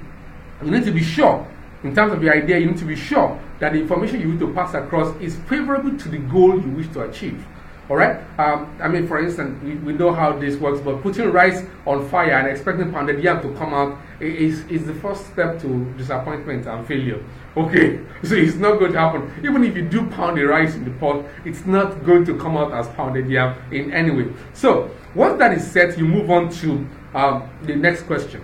You 0.63 0.71
need 0.71 0.83
to 0.83 0.91
be 0.91 1.01
sure, 1.03 1.47
in 1.83 1.95
terms 1.95 2.11
of 2.11 2.21
your 2.21 2.35
idea, 2.35 2.59
you 2.59 2.67
need 2.67 2.77
to 2.79 2.85
be 2.85 2.97
sure 2.97 3.39
that 3.59 3.71
the 3.71 3.79
information 3.79 4.19
you 4.19 4.27
need 4.27 4.39
to 4.39 4.53
pass 4.53 4.73
across 4.73 5.15
is 5.21 5.37
favorable 5.47 5.97
to 5.97 6.09
the 6.09 6.17
goal 6.17 6.61
you 6.61 6.69
wish 6.71 6.89
to 6.89 7.01
achieve. 7.01 7.43
All 7.89 7.95
right. 7.95 8.17
Um, 8.37 8.77
I 8.79 8.87
mean, 8.87 9.07
for 9.07 9.19
instance, 9.19 9.61
we, 9.63 9.73
we 9.75 9.93
know 9.93 10.13
how 10.13 10.37
this 10.37 10.57
works, 10.57 10.79
but 10.79 11.01
putting 11.01 11.31
rice 11.31 11.65
on 11.87 12.07
fire 12.07 12.33
and 12.33 12.47
expecting 12.47 12.91
pounded 12.91 13.23
yam 13.23 13.41
to 13.41 13.51
come 13.55 13.73
out 13.73 13.97
is, 14.19 14.63
is 14.67 14.85
the 14.85 14.93
first 14.93 15.25
step 15.25 15.59
to 15.61 15.91
disappointment 15.97 16.67
and 16.67 16.87
failure. 16.87 17.23
Okay. 17.57 17.99
So 18.21 18.35
it's 18.35 18.55
not 18.55 18.79
going 18.79 18.91
to 18.91 18.99
happen. 18.99 19.33
Even 19.45 19.63
if 19.63 19.77
you 19.77 19.87
do 19.87 20.05
pound 20.07 20.37
the 20.37 20.43
rice 20.43 20.75
in 20.75 20.83
the 20.83 20.91
pot, 20.91 21.23
it's 21.45 21.65
not 21.65 22.03
going 22.05 22.25
to 22.25 22.37
come 22.37 22.57
out 22.57 22.73
as 22.73 22.89
pounded 22.89 23.29
yam 23.29 23.55
in 23.71 23.93
any 23.93 24.11
way. 24.11 24.33
So 24.53 24.91
once 25.15 25.39
that 25.39 25.53
is 25.53 25.65
set, 25.65 25.97
you 25.97 26.05
move 26.05 26.29
on 26.29 26.49
to 26.49 26.85
um, 27.13 27.49
the 27.63 27.75
next 27.75 28.03
question. 28.03 28.43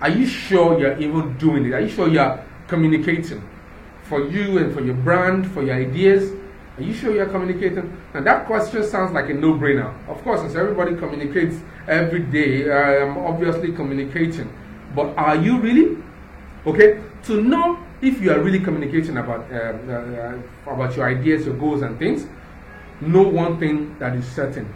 Are 0.00 0.08
you 0.08 0.26
sure 0.26 0.80
you're 0.80 0.98
even 0.98 1.38
doing 1.38 1.64
it? 1.66 1.72
Are 1.72 1.80
you 1.80 1.88
sure 1.88 2.08
you're 2.08 2.44
communicating 2.66 3.48
for 4.02 4.26
you 4.26 4.58
and 4.58 4.74
for 4.74 4.80
your 4.80 4.96
brand, 4.96 5.50
for 5.52 5.62
your 5.62 5.76
ideas? 5.76 6.32
Are 6.80 6.82
you 6.82 6.94
sure 6.94 7.14
you're 7.14 7.28
communicating? 7.28 7.94
And 8.14 8.26
that 8.26 8.46
question 8.46 8.82
sounds 8.82 9.12
like 9.12 9.28
a 9.28 9.34
no 9.34 9.52
brainer. 9.52 9.92
Of 10.08 10.22
course, 10.22 10.40
as 10.40 10.56
everybody 10.56 10.96
communicates 10.96 11.56
every 11.86 12.20
day, 12.20 12.70
I 12.70 13.02
am 13.02 13.18
obviously 13.18 13.72
communicating. 13.72 14.50
But 14.94 15.14
are 15.18 15.36
you 15.36 15.60
really? 15.60 15.98
Okay, 16.64 17.02
to 17.24 17.42
know 17.42 17.78
if 18.00 18.22
you 18.22 18.32
are 18.32 18.40
really 18.40 18.60
communicating 18.60 19.18
about, 19.18 19.52
uh, 19.52 19.56
uh, 19.56 20.38
about 20.66 20.96
your 20.96 21.06
ideas, 21.06 21.44
your 21.44 21.56
goals, 21.56 21.82
and 21.82 21.98
things, 21.98 22.26
know 23.02 23.28
one 23.28 23.60
thing 23.60 23.94
that 23.98 24.16
is 24.16 24.26
certain 24.26 24.66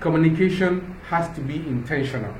communication 0.00 0.96
has 1.08 1.32
to 1.36 1.40
be 1.40 1.56
intentional. 1.56 2.34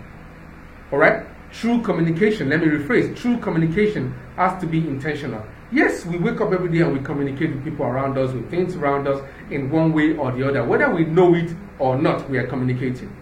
Alright? 0.93 1.25
True 1.53 1.83
communication, 1.83 2.49
let 2.49 2.61
me 2.61 2.67
rephrase 2.67 3.17
true 3.17 3.39
communication 3.39 4.15
has 4.37 4.61
to 4.61 4.67
be 4.67 4.79
intentional. 4.79 5.45
Yes, 5.71 6.07
we 6.07 6.17
wake 6.17 6.41
up 6.41 6.53
every 6.53 6.71
day 6.71 6.81
and 6.81 6.95
we 6.95 7.01
communicate 7.01 7.51
with 7.55 7.63
people 7.63 7.85
around 7.85 8.17
us, 8.17 8.33
with 8.33 8.51
things 8.51 8.75
around 8.75 9.07
us 9.07 9.23
in 9.51 9.71
one 9.71 9.93
way 9.93 10.17
or 10.17 10.33
the 10.33 10.49
other. 10.49 10.65
Whether 10.65 10.89
we 10.89 11.05
know 11.05 11.35
it 11.35 11.55
or 11.79 11.99
not, 11.99 12.29
we 12.31 12.39
are 12.39 12.47
communicating. 12.47 13.15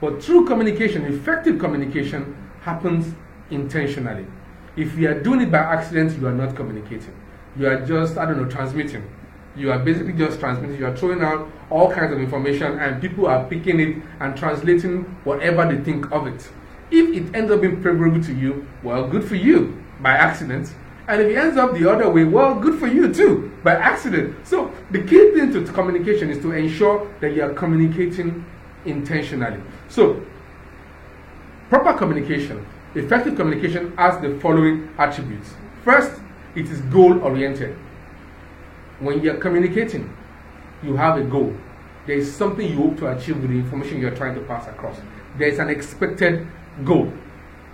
But 0.00 0.22
true 0.22 0.46
communication, 0.46 1.04
effective 1.04 1.58
communication, 1.58 2.34
happens 2.62 3.14
intentionally. 3.50 4.26
If 4.76 4.96
you 4.96 5.10
are 5.10 5.20
doing 5.20 5.42
it 5.42 5.50
by 5.50 5.58
accident, 5.58 6.18
you 6.18 6.26
are 6.26 6.32
not 6.32 6.56
communicating. 6.56 7.14
You 7.58 7.66
are 7.68 7.84
just, 7.84 8.16
I 8.16 8.24
don't 8.24 8.40
know, 8.40 8.48
transmitting. 8.48 9.04
You 9.54 9.70
are 9.70 9.78
basically 9.78 10.14
just 10.14 10.40
transmitting. 10.40 10.78
You 10.78 10.86
are 10.86 10.96
throwing 10.96 11.20
out 11.20 11.50
all 11.68 11.90
kinds 11.92 12.12
of 12.12 12.20
information, 12.20 12.78
and 12.78 13.02
people 13.02 13.26
are 13.26 13.44
picking 13.44 13.78
it 13.78 14.02
and 14.20 14.34
translating 14.34 15.02
whatever 15.24 15.70
they 15.70 15.82
think 15.84 16.10
of 16.12 16.26
it. 16.26 16.48
If 16.90 17.14
it 17.14 17.34
ends 17.34 17.52
up 17.52 17.60
being 17.60 17.82
favorable 17.82 18.22
to 18.22 18.32
you, 18.32 18.66
well, 18.82 19.06
good 19.06 19.24
for 19.24 19.34
you 19.34 19.82
by 20.00 20.12
accident. 20.12 20.72
And 21.10 21.22
if 21.22 21.28
it 21.28 21.36
ends 21.36 21.56
up 21.56 21.74
the 21.74 21.90
other 21.90 22.08
way, 22.08 22.22
well, 22.22 22.54
good 22.54 22.78
for 22.78 22.86
you 22.86 23.12
too, 23.12 23.50
by 23.64 23.74
accident. 23.74 24.46
So 24.46 24.72
the 24.92 25.02
key 25.02 25.32
thing 25.32 25.52
to 25.52 25.64
communication 25.72 26.30
is 26.30 26.40
to 26.42 26.52
ensure 26.52 27.12
that 27.18 27.34
you 27.34 27.42
are 27.42 27.52
communicating 27.52 28.44
intentionally. 28.84 29.60
So, 29.88 30.24
proper 31.68 31.98
communication, 31.98 32.64
effective 32.94 33.34
communication 33.34 33.92
has 33.96 34.22
the 34.22 34.38
following 34.38 34.88
attributes. 34.98 35.52
First, 35.82 36.12
it 36.54 36.66
is 36.66 36.80
goal 36.82 37.20
oriented. 37.24 37.74
When 39.00 39.20
you're 39.20 39.38
communicating, 39.38 40.16
you 40.80 40.94
have 40.94 41.18
a 41.18 41.24
goal. 41.24 41.52
There 42.06 42.18
is 42.18 42.32
something 42.32 42.68
you 42.68 42.76
hope 42.76 42.98
to 42.98 43.08
achieve 43.08 43.40
with 43.40 43.50
the 43.50 43.56
information 43.56 44.00
you're 44.00 44.14
trying 44.14 44.36
to 44.36 44.42
pass 44.42 44.68
across. 44.68 45.00
There 45.38 45.48
is 45.48 45.58
an 45.58 45.70
expected 45.70 46.46
goal 46.84 47.12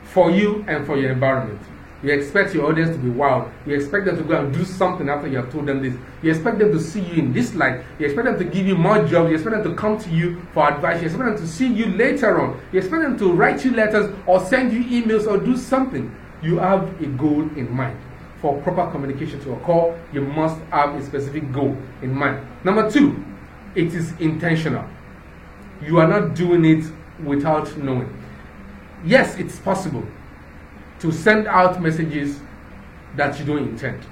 for 0.05 0.31
you 0.31 0.65
and 0.67 0.87
for 0.87 0.97
your 0.97 1.13
environment. 1.13 1.61
You 2.03 2.11
expect 2.13 2.55
your 2.55 2.67
audience 2.67 2.91
to 2.95 2.99
be 2.99 3.09
wild. 3.09 3.51
You 3.65 3.75
expect 3.75 4.05
them 4.05 4.17
to 4.19 4.23
go 4.23 4.39
and 4.39 4.53
do 4.53 4.65
something 4.65 5.09
after 5.09 5.29
you 5.29 5.39
have 5.39 5.51
told 5.51 5.67
them 5.67 5.83
this. 5.83 5.95
You 6.23 6.31
expect 6.31 6.59
them 6.59 6.71
to 6.73 6.79
see 6.79 7.01
you 7.01 7.15
in 7.15 7.33
this 7.33 7.55
light. 7.55 7.83
You 7.99 8.07
expect 8.07 8.27
them 8.27 8.39
to 8.39 8.45
give 8.45 8.67
you 8.67 8.77
more 8.77 8.99
jobs. 9.07 9.31
You 9.31 9.37
expect 9.37 9.57
them 9.57 9.65
to 9.65 9.75
come 9.75 9.99
to 9.99 10.11
you 10.11 10.43
for 10.53 10.71
advice. 10.71 11.01
You 11.01 11.07
expect 11.09 11.25
them 11.25 11.37
to 11.39 11.47
see 11.49 11.67
you 11.67 11.87
later 11.87 12.41
on. 12.41 12.61
You 12.71 12.81
expect 12.81 13.03
them 13.03 13.19
to 13.19 13.33
write 13.33 13.65
you 13.65 13.71
letters 13.71 14.15
or 14.27 14.45
send 14.45 14.73
you 14.73 14.85
emails 14.85 15.27
or 15.27 15.39
do 15.39 15.57
something. 15.57 16.15
You 16.43 16.59
have 16.59 17.01
a 17.01 17.07
goal 17.07 17.43
in 17.57 17.75
mind. 17.75 17.99
For 18.43 18.61
proper 18.61 18.91
communication 18.91 19.41
to 19.41 19.55
occur, 19.55 19.99
you 20.13 20.21
must 20.21 20.61
have 20.71 20.95
a 20.95 21.03
specific 21.05 21.51
goal 21.51 21.75
in 22.03 22.13
mind. 22.13 22.47
Number 22.63 22.91
two, 22.91 23.25
it 23.75 23.95
is 23.95 24.13
intentional. 24.21 24.85
You 25.83 25.99
are 25.99 26.07
not 26.07 26.35
doing 26.35 26.65
it 26.67 26.85
without 27.25 27.75
knowing. 27.79 28.13
Yes, 29.03 29.37
it's 29.39 29.59
possible 29.59 30.05
to 31.01 31.13
send 31.13 31.47
out 31.47 31.81
messages 31.81 32.41
that 33.17 33.39
you 33.39 33.45
don't 33.45 33.69
intend. 33.69 34.05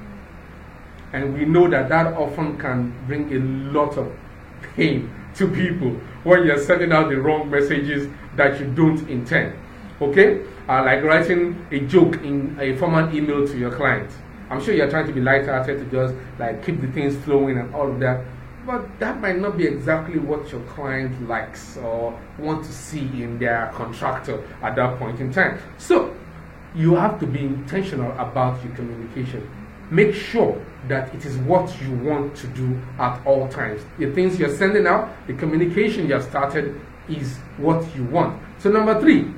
And 1.13 1.35
we 1.35 1.45
know 1.45 1.69
that 1.69 1.89
that 1.91 2.15
often 2.15 2.59
can 2.59 2.93
bring 3.07 3.33
a 3.33 3.39
lot 3.73 3.97
of 3.97 4.13
pain 4.75 5.13
to 5.37 5.49
people 5.49 5.91
when 6.25 6.47
you're 6.47 6.59
sending 6.59 6.93
out 6.93 7.09
the 7.09 7.17
wrong 7.17 7.51
messages 7.51 8.09
that 8.37 8.59
you 8.59 8.67
don't 8.67 9.09
intend. 9.09 9.55
Okay? 10.01 10.43
Uh, 10.69 10.83
like 10.85 11.03
writing 11.03 11.67
a 11.71 11.81
joke 11.81 12.17
in 12.17 12.57
a 12.61 12.77
formal 12.77 13.15
email 13.15 13.47
to 13.47 13.57
your 13.57 13.71
client. 13.71 14.11
I'm 14.51 14.63
sure 14.63 14.75
you're 14.75 14.91
trying 14.91 15.07
to 15.07 15.13
be 15.13 15.21
lighthearted 15.21 15.79
to 15.79 15.85
just 15.91 16.15
like 16.39 16.65
keep 16.65 16.81
the 16.81 16.89
things 16.89 17.17
flowing 17.25 17.59
and 17.59 17.75
all 17.75 17.91
of 17.91 18.01
that. 18.01 18.25
But 18.67 18.99
that 18.99 19.21
might 19.21 19.39
not 19.39 19.59
be 19.59 19.67
exactly 19.67 20.19
what 20.19 20.51
your 20.51 20.63
client 20.63 21.29
likes 21.29 21.77
or 21.77 22.19
want 22.39 22.65
to 22.65 22.73
see 22.73 23.23
in 23.23 23.39
their 23.39 23.71
contractor 23.75 24.43
at 24.63 24.75
that 24.77 24.99
point 24.99 25.21
in 25.21 25.33
time. 25.33 25.59
So 25.77 26.15
you 26.75 26.95
have 26.95 27.21
to 27.21 27.27
be 27.27 27.41
intentional 27.41 28.11
about 28.19 28.63
your 28.65 28.75
communication. 28.75 29.49
Make 29.91 30.15
sure 30.15 30.61
that 30.89 31.15
it 31.15 31.25
is 31.25 31.37
what 31.39 31.81
you 31.81 31.93
want 31.97 32.35
to 32.37 32.47
do 32.49 32.81
at 32.99 33.25
all 33.27 33.49
times. 33.49 33.83
The 33.99 34.13
things 34.13 34.39
you're 34.39 34.55
sending 34.55 34.87
out, 34.87 35.11
the 35.27 35.35
communication 35.35 36.09
you 36.09 36.15
have 36.15 36.25
started 36.25 36.81
is 37.09 37.37
what 37.59 37.85
you 37.95 38.05
want. 38.05 38.43
So, 38.59 38.71
number 38.71 38.99
three, 39.01 39.31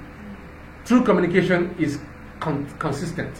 true 0.85 1.03
communication 1.05 1.75
is 1.79 1.99
con 2.40 2.66
consistent. 2.79 3.35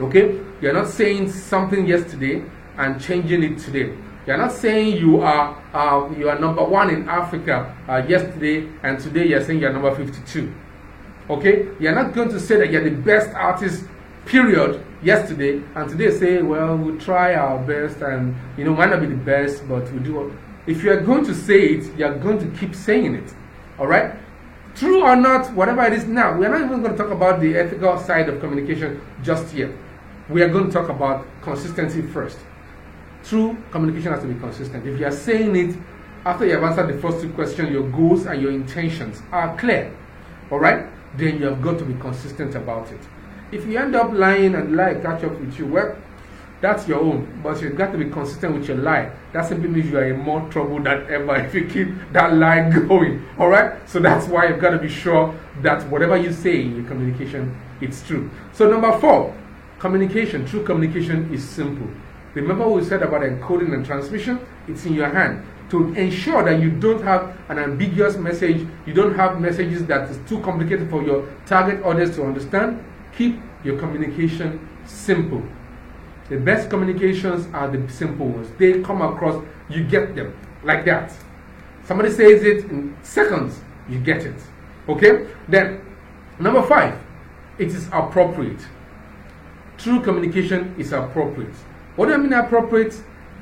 Okay? 0.00 0.40
You're 0.60 0.72
not 0.72 0.88
saying 0.88 1.30
something 1.30 1.86
yesterday 1.86 2.44
and 2.78 3.00
changing 3.00 3.42
it 3.42 3.58
today. 3.58 3.96
You're 4.26 4.38
not 4.38 4.52
saying 4.52 4.96
you 4.96 5.20
are, 5.20 5.62
uh, 5.74 6.10
you 6.16 6.30
are 6.30 6.38
number 6.38 6.64
one 6.64 6.90
in 6.90 7.08
Africa 7.08 7.76
uh, 7.86 8.02
yesterday 8.08 8.68
and 8.82 8.98
today 8.98 9.26
you're 9.28 9.44
saying 9.44 9.60
you're 9.60 9.72
number 9.72 9.94
52. 9.94 10.52
Okay? 11.30 11.68
You're 11.80 11.94
not 11.94 12.14
going 12.14 12.28
to 12.30 12.40
say 12.40 12.56
that 12.56 12.70
you're 12.70 12.84
the 12.84 12.96
best 12.96 13.30
artist, 13.34 13.84
period, 14.26 14.84
yesterday, 15.02 15.62
and 15.74 15.88
today 15.88 16.10
say, 16.10 16.42
well, 16.42 16.76
we'll 16.76 16.98
try 16.98 17.34
our 17.34 17.58
best 17.58 18.00
and, 18.00 18.34
you 18.56 18.64
know, 18.64 18.74
might 18.74 18.90
not 18.90 19.00
be 19.00 19.06
the 19.06 19.14
best, 19.16 19.68
but 19.68 19.82
we'll 19.92 20.02
do 20.02 20.36
If 20.66 20.82
you're 20.82 21.00
going 21.00 21.24
to 21.26 21.34
say 21.34 21.60
it, 21.60 21.96
you're 21.96 22.16
going 22.18 22.38
to 22.38 22.58
keep 22.58 22.74
saying 22.74 23.14
it. 23.14 23.34
Alright? 23.78 24.14
True 24.74 25.02
or 25.02 25.14
not, 25.14 25.52
whatever 25.52 25.84
it 25.84 25.92
is 25.92 26.04
now, 26.04 26.36
we're 26.36 26.48
not 26.48 26.62
even 26.62 26.82
going 26.82 26.96
to 26.96 26.98
talk 26.98 27.12
about 27.12 27.40
the 27.40 27.56
ethical 27.56 27.98
side 27.98 28.28
of 28.28 28.40
communication 28.40 29.00
just 29.22 29.54
yet. 29.54 29.70
We 30.28 30.42
are 30.42 30.48
going 30.48 30.66
to 30.66 30.72
talk 30.72 30.88
about 30.88 31.26
consistency 31.42 32.02
first. 32.02 32.38
True 33.24 33.56
communication 33.70 34.12
has 34.12 34.22
to 34.22 34.28
be 34.28 34.38
consistent. 34.40 34.86
If 34.86 34.98
you 34.98 35.06
are 35.06 35.12
saying 35.12 35.54
it 35.54 35.76
after 36.24 36.46
you 36.46 36.52
have 36.52 36.64
answered 36.64 36.94
the 36.94 37.00
first 37.00 37.20
two 37.20 37.30
questions, 37.30 37.70
your 37.70 37.88
goals 37.90 38.26
and 38.26 38.40
your 38.40 38.50
intentions 38.50 39.22
are 39.30 39.56
clear. 39.56 39.94
Alright? 40.50 40.86
Then 41.16 41.38
you 41.38 41.46
have 41.46 41.62
got 41.62 41.78
to 41.78 41.84
be 41.84 41.94
consistent 42.00 42.54
about 42.54 42.90
it. 42.90 43.00
If 43.52 43.66
you 43.66 43.78
end 43.78 43.94
up 43.94 44.12
lying 44.12 44.54
and 44.54 44.76
lie 44.76 44.94
catch 44.94 45.22
up 45.24 45.38
with 45.38 45.58
you, 45.58 45.66
well, 45.66 45.96
that's 46.60 46.88
your 46.88 47.00
own. 47.00 47.40
But 47.42 47.60
you've 47.60 47.76
got 47.76 47.92
to 47.92 47.98
be 47.98 48.08
consistent 48.10 48.54
with 48.54 48.68
your 48.68 48.78
lie. 48.78 49.12
That 49.32 49.46
simply 49.46 49.68
means 49.68 49.90
you 49.90 49.98
are 49.98 50.04
in 50.04 50.18
more 50.18 50.40
trouble 50.50 50.82
than 50.82 51.06
ever 51.08 51.36
if 51.44 51.54
you 51.54 51.66
keep 51.66 51.88
that 52.12 52.34
lie 52.34 52.70
going. 52.88 53.24
Alright? 53.38 53.88
So 53.88 54.00
that's 54.00 54.26
why 54.26 54.48
you've 54.48 54.60
got 54.60 54.70
to 54.70 54.78
be 54.78 54.88
sure 54.88 55.38
that 55.62 55.88
whatever 55.90 56.16
you 56.16 56.32
say 56.32 56.62
in 56.62 56.76
your 56.76 56.86
communication, 56.86 57.56
it's 57.80 58.06
true. 58.06 58.30
So, 58.52 58.70
number 58.70 58.98
four, 58.98 59.36
communication, 59.78 60.46
true 60.46 60.64
communication 60.64 61.32
is 61.32 61.46
simple. 61.46 61.88
Remember 62.34 62.66
what 62.66 62.80
we 62.80 62.84
said 62.84 63.02
about 63.02 63.20
encoding 63.20 63.74
and 63.74 63.84
transmission? 63.84 64.40
It's 64.66 64.86
in 64.86 64.94
your 64.94 65.08
hand 65.10 65.44
to 65.74 65.92
ensure 65.94 66.44
that 66.44 66.62
you 66.62 66.70
don't 66.70 67.02
have 67.02 67.36
an 67.48 67.58
ambiguous 67.58 68.16
message, 68.16 68.64
you 68.86 68.94
don't 68.94 69.16
have 69.16 69.40
messages 69.40 69.84
that 69.86 70.08
is 70.08 70.16
too 70.28 70.38
complicated 70.40 70.88
for 70.88 71.02
your 71.02 71.28
target 71.46 71.84
audience 71.84 72.14
to 72.14 72.24
understand. 72.24 72.82
Keep 73.18 73.40
your 73.64 73.76
communication 73.76 74.68
simple. 74.84 75.42
The 76.28 76.36
best 76.36 76.70
communications 76.70 77.52
are 77.52 77.66
the 77.66 77.90
simple 77.92 78.28
ones. 78.28 78.48
They 78.56 78.82
come 78.82 79.02
across, 79.02 79.44
you 79.68 79.82
get 79.82 80.14
them 80.14 80.36
like 80.62 80.84
that. 80.84 81.12
Somebody 81.84 82.10
says 82.10 82.44
it 82.44 82.66
in 82.70 82.96
seconds, 83.02 83.60
you 83.88 83.98
get 83.98 84.24
it. 84.24 84.40
Okay? 84.88 85.26
Then, 85.48 85.80
number 86.38 86.62
five, 86.62 86.96
it 87.58 87.68
is 87.68 87.88
appropriate. 87.88 88.60
True 89.76 90.00
communication 90.00 90.72
is 90.78 90.92
appropriate. 90.92 91.56
What 91.96 92.06
do 92.06 92.14
I 92.14 92.16
mean 92.18 92.32
appropriate? 92.32 92.94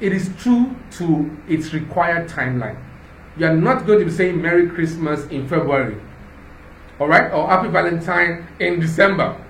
It 0.03 0.13
is 0.13 0.31
true 0.37 0.75
to 0.99 1.31
its 1.49 1.73
required 1.73 2.29
timeline. 2.29 2.77
You 3.37 3.47
are 3.47 3.55
not 3.55 3.87
going 3.87 4.01
to 4.01 4.05
be 4.05 4.11
saying 4.11 4.43
Merry 4.43 4.69
Christmas 4.69 5.25
in 5.29 5.47
February, 5.47 5.97
all 6.99 7.07
right, 7.07 7.33
or 7.33 7.47
Happy 7.47 7.69
Valentine 7.69 8.49
in 8.59 8.81
December. 8.81 9.41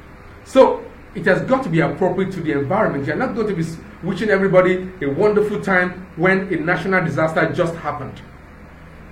So 0.45 0.85
it 1.15 1.25
has 1.25 1.41
got 1.49 1.63
to 1.65 1.71
be 1.71 1.81
appropriate 1.81 2.33
to 2.33 2.43
the 2.43 2.53
environment. 2.53 3.07
You're 3.07 3.17
not 3.17 3.35
going 3.35 3.49
to 3.49 3.55
be 3.55 3.65
wishing 4.03 4.29
everybody 4.29 4.91
a 5.01 5.09
wonderful 5.09 5.59
time 5.63 6.07
when 6.17 6.53
a 6.53 6.57
national 6.57 7.03
disaster 7.03 7.51
just 7.55 7.75
happened. 7.77 8.21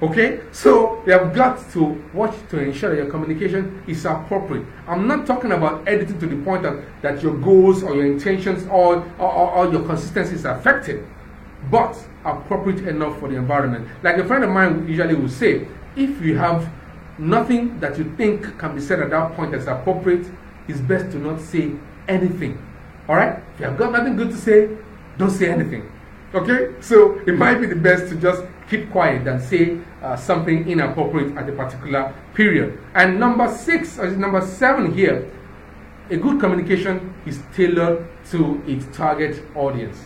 Okay? 0.03 0.40
So 0.53 1.03
you 1.07 1.12
have 1.12 1.35
got 1.35 1.70
to 1.72 2.05
watch 2.12 2.35
to 2.50 2.61
ensure 2.61 2.90
that 2.90 2.96
your 2.96 3.11
communication 3.11 3.83
is 3.87 4.05
appropriate. 4.05 4.66
I'm 4.87 5.07
not 5.07 5.26
talking 5.26 5.53
about 5.53 5.88
editing 5.88 6.18
to 6.20 6.26
the 6.26 6.37
point 6.44 6.64
that, 6.64 6.76
that 7.00 7.22
your 7.22 7.35
goals 7.38 7.83
or 7.83 7.94
your 7.94 8.05
intentions 8.05 8.66
or, 8.66 9.11
or, 9.18 9.50
or 9.53 9.72
your 9.72 9.87
consistency 9.87 10.35
is 10.35 10.44
affected, 10.44 11.07
but 11.70 11.96
appropriate 12.25 12.87
enough 12.87 13.18
for 13.18 13.29
the 13.29 13.37
environment. 13.37 13.88
Like 14.03 14.18
a 14.18 14.25
friend 14.25 14.44
of 14.44 14.51
mine 14.51 14.88
usually 14.88 15.14
will 15.14 15.29
say, 15.29 15.66
if 15.96 16.20
you 16.23 16.37
have 16.38 16.70
nothing 17.18 17.79
that 17.81 17.99
you 17.99 18.05
think 18.16 18.59
can 18.59 18.75
be 18.75 18.81
said 18.81 19.01
at 19.01 19.11
that 19.11 19.35
point 19.35 19.53
that's 19.53 19.66
appropriate, 19.66 20.27
it's 20.68 20.81
best 20.81 21.11
to 21.12 21.18
not 21.18 21.40
say 21.40 21.73
anything. 22.09 22.59
Alright? 23.09 23.42
If 23.55 23.61
you 23.61 23.66
have 23.66 23.79
got 23.79 23.92
nothing 23.92 24.16
good 24.16 24.31
to 24.31 24.37
say, 24.37 24.70
don't 25.18 25.31
say 25.31 25.51
anything. 25.51 25.90
Okay? 26.33 26.75
So 26.81 27.20
it 27.27 27.37
might 27.37 27.57
be 27.61 27.66
the 27.66 27.77
best 27.77 28.09
to 28.11 28.16
just 28.16 28.42
keep 28.68 28.90
quiet 28.90 29.25
than 29.25 29.40
say 29.40 29.79
uh, 30.01 30.16
something 30.16 30.68
inappropriate 30.68 31.37
at 31.37 31.49
a 31.49 31.53
particular 31.53 32.14
period. 32.35 32.79
And 32.94 33.18
number 33.18 33.53
six, 33.53 33.99
or 33.99 34.11
number 34.12 34.40
seven 34.40 34.94
here, 34.94 35.31
a 36.09 36.16
good 36.16 36.40
communication 36.40 37.14
is 37.27 37.40
tailored 37.55 38.07
to 38.31 38.62
its 38.66 38.87
target 38.96 39.42
audience. 39.55 40.05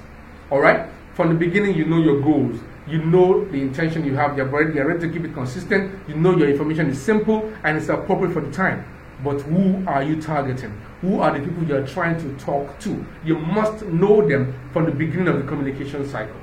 Alright? 0.50 0.88
From 1.14 1.28
the 1.28 1.34
beginning, 1.36 1.76
you 1.76 1.84
know 1.84 1.98
your 1.98 2.20
goals. 2.20 2.58
You 2.88 2.98
know 2.98 3.44
the 3.44 3.60
intention 3.60 4.04
you 4.04 4.16
have. 4.16 4.36
You're 4.36 4.46
ready, 4.46 4.74
you're 4.74 4.86
ready 4.86 5.00
to 5.06 5.12
keep 5.12 5.24
it 5.24 5.32
consistent. 5.32 5.96
You 6.08 6.16
know 6.16 6.36
your 6.36 6.50
information 6.50 6.90
is 6.90 7.00
simple 7.00 7.52
and 7.62 7.76
it's 7.78 7.88
appropriate 7.88 8.32
for 8.32 8.40
the 8.40 8.50
time. 8.50 8.84
But 9.22 9.40
who 9.42 9.84
are 9.86 10.02
you 10.02 10.20
targeting? 10.20 10.76
Who 11.02 11.20
are 11.20 11.38
the 11.38 11.44
people 11.44 11.62
you're 11.64 11.86
trying 11.86 12.20
to 12.20 12.44
talk 12.44 12.80
to? 12.80 13.06
You 13.24 13.38
must 13.38 13.84
know 13.86 14.28
them 14.28 14.58
from 14.72 14.86
the 14.86 14.90
beginning 14.90 15.28
of 15.28 15.36
the 15.36 15.44
communication 15.44 16.08
cycle. 16.08 16.36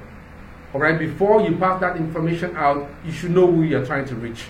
All 0.73 0.79
right, 0.79 0.97
before 0.97 1.41
you 1.41 1.57
pass 1.57 1.81
that 1.81 1.97
information 1.97 2.55
out, 2.55 2.89
you 3.05 3.11
should 3.11 3.31
know 3.31 3.51
who 3.51 3.63
you're 3.63 3.85
trying 3.85 4.05
to 4.05 4.15
reach. 4.15 4.45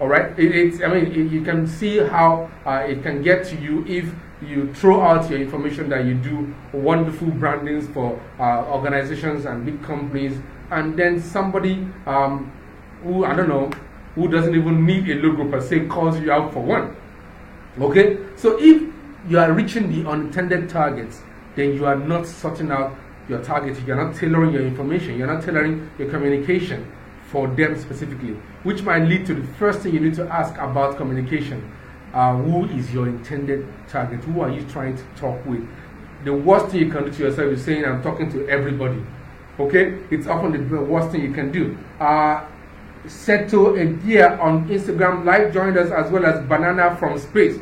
All 0.00 0.08
right, 0.08 0.36
it, 0.36 0.52
it's, 0.52 0.82
I 0.82 0.88
mean, 0.88 1.06
it, 1.06 1.30
you 1.30 1.42
can 1.42 1.68
see 1.68 1.98
how 1.98 2.50
uh, 2.66 2.84
it 2.88 3.04
can 3.04 3.22
get 3.22 3.46
to 3.46 3.56
you 3.56 3.84
if 3.86 4.12
you 4.42 4.72
throw 4.74 5.00
out 5.02 5.28
your 5.30 5.40
information 5.40 5.88
that 5.90 6.04
you 6.04 6.14
do 6.14 6.54
wonderful 6.72 7.28
brandings 7.28 7.86
for 7.88 8.20
uh, 8.38 8.64
organizations 8.66 9.44
and 9.44 9.64
big 9.66 9.82
companies, 9.82 10.38
and 10.70 10.98
then 10.98 11.20
somebody 11.20 11.86
um, 12.06 12.50
who, 13.02 13.24
I 13.24 13.34
don't 13.34 13.48
know, 13.48 13.70
who 14.14 14.28
doesn't 14.28 14.54
even 14.54 14.84
need 14.84 15.08
a 15.08 15.14
logo 15.16 15.50
per 15.50 15.60
se 15.60 15.86
calls 15.86 16.18
you 16.18 16.32
out 16.32 16.52
for 16.52 16.62
one. 16.62 16.96
Okay, 17.78 18.18
so 18.36 18.58
if 18.58 18.82
you 19.28 19.38
are 19.38 19.52
reaching 19.52 19.92
the 19.92 20.08
unintended 20.08 20.68
targets, 20.68 21.22
then 21.54 21.74
you 21.74 21.86
are 21.86 21.96
not 21.96 22.26
sorting 22.26 22.70
out 22.70 22.94
your 23.28 23.42
target, 23.42 23.78
you're 23.86 23.96
not 23.96 24.14
tailoring 24.14 24.52
your 24.52 24.62
information, 24.62 25.16
you're 25.16 25.26
not 25.26 25.42
tailoring 25.44 25.90
your 25.98 26.10
communication 26.10 26.90
for 27.30 27.46
them 27.46 27.78
specifically, 27.78 28.36
which 28.64 28.82
might 28.82 29.04
lead 29.04 29.24
to 29.26 29.34
the 29.34 29.46
first 29.54 29.80
thing 29.80 29.94
you 29.94 30.00
need 30.00 30.14
to 30.14 30.26
ask 30.28 30.54
about 30.54 30.96
communication. 30.96 31.70
Uh, 32.12 32.36
who 32.36 32.64
is 32.66 32.92
your 32.92 33.08
intended 33.08 33.66
target? 33.88 34.20
Who 34.24 34.40
are 34.40 34.50
you 34.50 34.64
trying 34.64 34.96
to 34.96 35.02
talk 35.16 35.44
with? 35.46 35.66
The 36.24 36.34
worst 36.34 36.66
thing 36.68 36.80
you 36.80 36.90
can 36.90 37.04
do 37.04 37.12
to 37.12 37.22
yourself 37.24 37.52
is 37.52 37.64
saying, 37.64 37.84
I'm 37.84 38.02
talking 38.02 38.30
to 38.32 38.48
everybody. 38.48 39.00
Okay? 39.58 39.98
It's 40.10 40.26
often 40.26 40.52
the 40.52 40.80
worst 40.80 41.12
thing 41.12 41.22
you 41.22 41.32
can 41.32 41.52
do. 41.52 41.78
Uh, 42.00 42.44
Seto 43.06 43.74
Edia 43.78 44.38
on 44.40 44.68
Instagram 44.68 45.24
Live 45.24 45.54
joined 45.54 45.78
us 45.78 45.90
as 45.90 46.10
well 46.10 46.26
as 46.26 46.46
Banana 46.46 46.96
from 46.96 47.18
Space. 47.18 47.58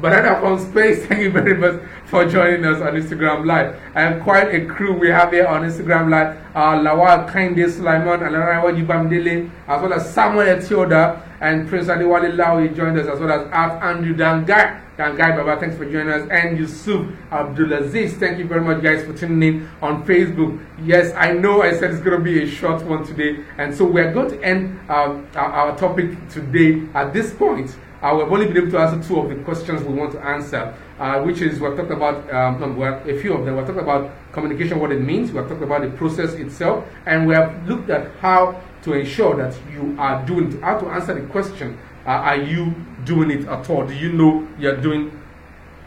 Banana 0.00 0.40
from 0.40 0.58
Space, 0.58 1.04
thank 1.06 1.20
you 1.20 1.30
very 1.30 1.54
much 1.54 1.80
for 2.06 2.24
joining 2.24 2.64
us 2.64 2.80
on 2.80 2.94
Instagram 2.94 3.44
Live. 3.44 3.78
And 3.94 4.22
quite 4.22 4.54
a 4.54 4.64
crew 4.66 4.94
we 4.98 5.08
have 5.08 5.32
here 5.32 5.46
on 5.46 5.62
Instagram 5.62 6.08
Live. 6.10 6.36
Uh, 6.54 6.78
Lawal 6.78 7.30
Kinde 7.30 7.70
Sulaiman, 7.70 8.20
Alarawa 8.20 8.72
Jibamdele, 8.74 9.50
as 9.68 9.82
well 9.82 9.92
as 9.92 10.12
Samuel 10.12 10.46
Etioda 10.46 11.20
and 11.42 11.68
Prince 11.68 11.88
Adewale 11.88 12.36
Lawi 12.36 12.74
joined 12.74 12.96
us, 12.98 13.08
as 13.08 13.18
well 13.18 13.32
as 13.32 13.48
Art 13.52 13.82
Andrew 13.82 14.14
Dangai. 14.14 14.80
Dangai 14.96 15.36
Baba, 15.36 15.58
thanks 15.58 15.76
for 15.76 15.84
joining 15.84 16.10
us. 16.10 16.28
And 16.30 16.56
Yusuf 16.56 17.04
Abdulaziz, 17.32 18.12
thank 18.12 18.38
you 18.38 18.46
very 18.46 18.60
much, 18.60 18.80
guys, 18.80 19.04
for 19.04 19.12
tuning 19.12 19.42
in 19.42 19.70
on 19.82 20.06
Facebook. 20.06 20.64
Yes, 20.84 21.12
I 21.16 21.32
know 21.32 21.62
I 21.62 21.72
said 21.72 21.90
it's 21.90 22.00
going 22.00 22.16
to 22.16 22.22
be 22.22 22.44
a 22.44 22.46
short 22.46 22.84
one 22.84 23.04
today. 23.04 23.44
And 23.58 23.74
so 23.74 23.84
we're 23.84 24.12
going 24.14 24.30
to 24.30 24.40
end 24.44 24.78
um, 24.88 25.26
our, 25.34 25.52
our 25.52 25.76
topic 25.76 26.16
today 26.28 26.86
at 26.94 27.12
this 27.12 27.34
point. 27.34 27.76
Uh, 28.02 28.14
we've 28.16 28.32
only 28.32 28.46
been 28.46 28.58
able 28.58 28.70
to 28.70 28.78
answer 28.78 29.08
two 29.08 29.18
of 29.18 29.28
the 29.28 29.36
questions 29.42 29.82
we 29.82 29.94
want 29.94 30.12
to 30.12 30.20
answer, 30.20 30.72
uh, 31.00 31.20
which 31.22 31.40
is 31.40 31.58
we've 31.58 31.76
talked 31.76 31.90
about 31.90 32.32
um, 32.32 32.80
a 32.80 33.20
few 33.20 33.32
of 33.34 33.44
them. 33.44 33.56
We've 33.56 33.66
talked 33.66 33.80
about 33.80 34.12
communication, 34.32 34.78
what 34.78 34.92
it 34.92 35.00
means. 35.00 35.32
We've 35.32 35.48
talked 35.48 35.62
about 35.62 35.82
the 35.82 35.90
process 35.90 36.34
itself, 36.34 36.84
and 37.06 37.26
we 37.26 37.34
have 37.34 37.68
looked 37.68 37.90
at 37.90 38.12
how 38.16 38.60
to 38.82 38.94
ensure 38.94 39.36
that 39.36 39.56
you 39.72 39.96
are 39.98 40.24
doing, 40.26 40.60
how 40.60 40.78
to 40.78 40.86
answer 40.88 41.14
the 41.14 41.26
question: 41.28 41.78
uh, 42.06 42.10
Are 42.10 42.36
you 42.36 42.74
doing 43.04 43.30
it 43.30 43.46
at 43.46 43.68
all? 43.70 43.86
Do 43.86 43.94
you 43.94 44.12
know 44.12 44.46
you're 44.58 44.76
doing 44.76 45.18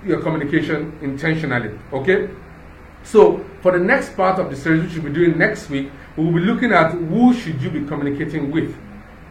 your 0.06 0.22
communication 0.22 0.98
intentionally? 1.02 1.78
Okay. 1.92 2.30
So 3.04 3.46
for 3.62 3.72
the 3.72 3.80
next 3.80 4.16
part 4.16 4.40
of 4.40 4.50
the 4.50 4.56
series, 4.56 4.84
which 4.84 4.94
we'll 4.96 5.14
be 5.14 5.20
doing 5.20 5.38
next 5.38 5.70
week, 5.70 5.92
we 6.18 6.26
will 6.26 6.34
be 6.34 6.40
looking 6.40 6.72
at 6.72 6.92
who 6.92 7.34
should 7.34 7.62
you 7.62 7.70
be 7.70 7.86
communicating 7.86 8.50
with 8.52 8.76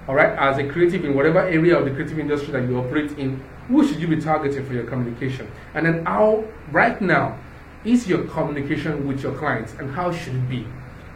all 0.07 0.15
right, 0.15 0.37
as 0.39 0.59
a 0.59 0.69
creative 0.69 1.05
in 1.05 1.15
whatever 1.15 1.41
area 1.41 1.79
of 1.79 1.85
the 1.87 1.91
creative 1.91 2.19
industry 2.19 2.53
that 2.53 2.69
you 2.69 2.79
operate 2.79 3.13
in, 3.13 3.43
who 3.69 3.87
should 3.87 3.99
you 3.99 4.07
be 4.07 4.21
targeting 4.21 4.65
for 4.67 4.75
your 4.75 4.85
communication? 4.85 5.51
And 5.73 5.87
then 5.87 6.05
how, 6.05 6.45
right 6.71 7.01
now, 7.01 7.39
is 7.85 8.07
your 8.07 8.25
communication 8.25 9.07
with 9.07 9.23
your 9.23 9.37
clients 9.37 9.73
and 9.75 9.91
how 9.91 10.13
should 10.13 10.35
it 10.35 10.49
be? 10.49 10.67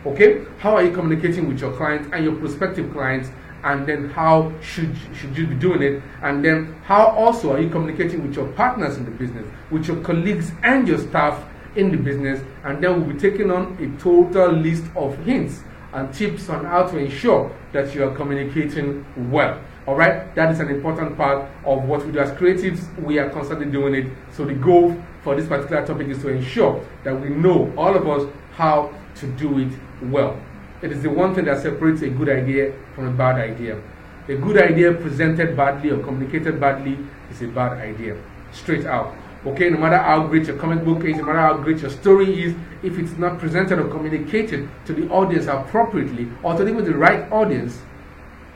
Okay, 0.06 0.44
how 0.58 0.76
are 0.76 0.84
you 0.84 0.92
communicating 0.92 1.48
with 1.48 1.60
your 1.60 1.72
clients 1.72 2.08
and 2.12 2.24
your 2.24 2.36
prospective 2.36 2.92
clients? 2.92 3.30
And 3.64 3.84
then 3.84 4.10
how 4.10 4.52
should, 4.62 4.96
should 5.12 5.36
you 5.36 5.48
be 5.48 5.56
doing 5.56 5.82
it? 5.82 6.00
And 6.22 6.44
then 6.44 6.80
how 6.84 7.06
also 7.06 7.52
are 7.52 7.60
you 7.60 7.68
communicating 7.68 8.22
with 8.22 8.36
your 8.36 8.46
partners 8.52 8.96
in 8.96 9.04
the 9.04 9.10
business, 9.10 9.44
with 9.72 9.88
your 9.88 10.00
colleagues 10.02 10.52
and 10.62 10.86
your 10.86 10.98
staff 10.98 11.44
in 11.74 11.90
the 11.90 11.96
business? 11.96 12.40
And 12.62 12.82
then 12.82 13.04
we'll 13.04 13.12
be 13.14 13.18
taking 13.18 13.50
on 13.50 13.76
a 13.82 14.00
total 14.00 14.52
list 14.52 14.84
of 14.94 15.18
hints 15.24 15.62
and 15.92 16.14
tips 16.14 16.48
on 16.48 16.64
how 16.64 16.86
to 16.86 16.96
ensure 16.96 17.50
that 17.72 17.92
you 17.92 18.04
are 18.04 18.14
communicating 18.14 19.04
well. 19.32 19.60
All 19.88 19.96
right, 19.96 20.32
that 20.36 20.52
is 20.52 20.60
an 20.60 20.68
important 20.68 21.16
part 21.16 21.48
of 21.64 21.82
what 21.88 22.06
we 22.06 22.12
do 22.12 22.20
as 22.20 22.30
creatives. 22.32 22.86
We 23.02 23.18
are 23.18 23.30
constantly 23.30 23.66
doing 23.66 23.94
it. 23.94 24.12
So, 24.32 24.44
the 24.44 24.52
goal 24.52 24.94
for 25.22 25.34
this 25.34 25.48
particular 25.48 25.84
topic 25.84 26.08
is 26.08 26.20
to 26.22 26.28
ensure 26.28 26.86
that 27.04 27.18
we 27.18 27.30
know, 27.30 27.72
all 27.76 27.96
of 27.96 28.06
us, 28.06 28.30
how 28.52 28.92
to 29.20 29.26
do 29.32 29.58
it 29.58 29.72
well. 30.02 30.40
It 30.82 30.92
is 30.92 31.02
the 31.02 31.10
one 31.10 31.34
thing 31.34 31.46
that 31.46 31.62
separates 31.62 32.02
a 32.02 32.08
good 32.08 32.28
idea 32.28 32.72
from 32.94 33.08
a 33.08 33.10
bad 33.10 33.36
idea. 33.36 33.80
A 34.28 34.34
good 34.36 34.58
idea 34.58 34.92
presented 34.92 35.56
badly 35.56 35.90
or 35.90 35.98
communicated 36.02 36.60
badly 36.60 36.98
is 37.30 37.42
a 37.42 37.48
bad 37.48 37.78
idea. 37.78 38.16
Straight 38.52 38.86
out. 38.86 39.14
Okay, 39.46 39.70
no 39.70 39.78
matter 39.78 39.98
how 39.98 40.26
great 40.26 40.46
your 40.46 40.56
comic 40.56 40.84
book 40.84 41.04
is, 41.04 41.16
no 41.16 41.24
matter 41.24 41.38
how 41.38 41.56
great 41.56 41.78
your 41.78 41.90
story 41.90 42.42
is, 42.42 42.54
if 42.82 42.98
it's 42.98 43.16
not 43.18 43.38
presented 43.38 43.78
or 43.78 43.88
communicated 43.88 44.68
to 44.84 44.92
the 44.92 45.08
audience 45.08 45.46
appropriately 45.46 46.28
or 46.42 46.56
to 46.56 46.68
even 46.68 46.84
the 46.84 46.94
right 46.94 47.30
audience, 47.32 47.80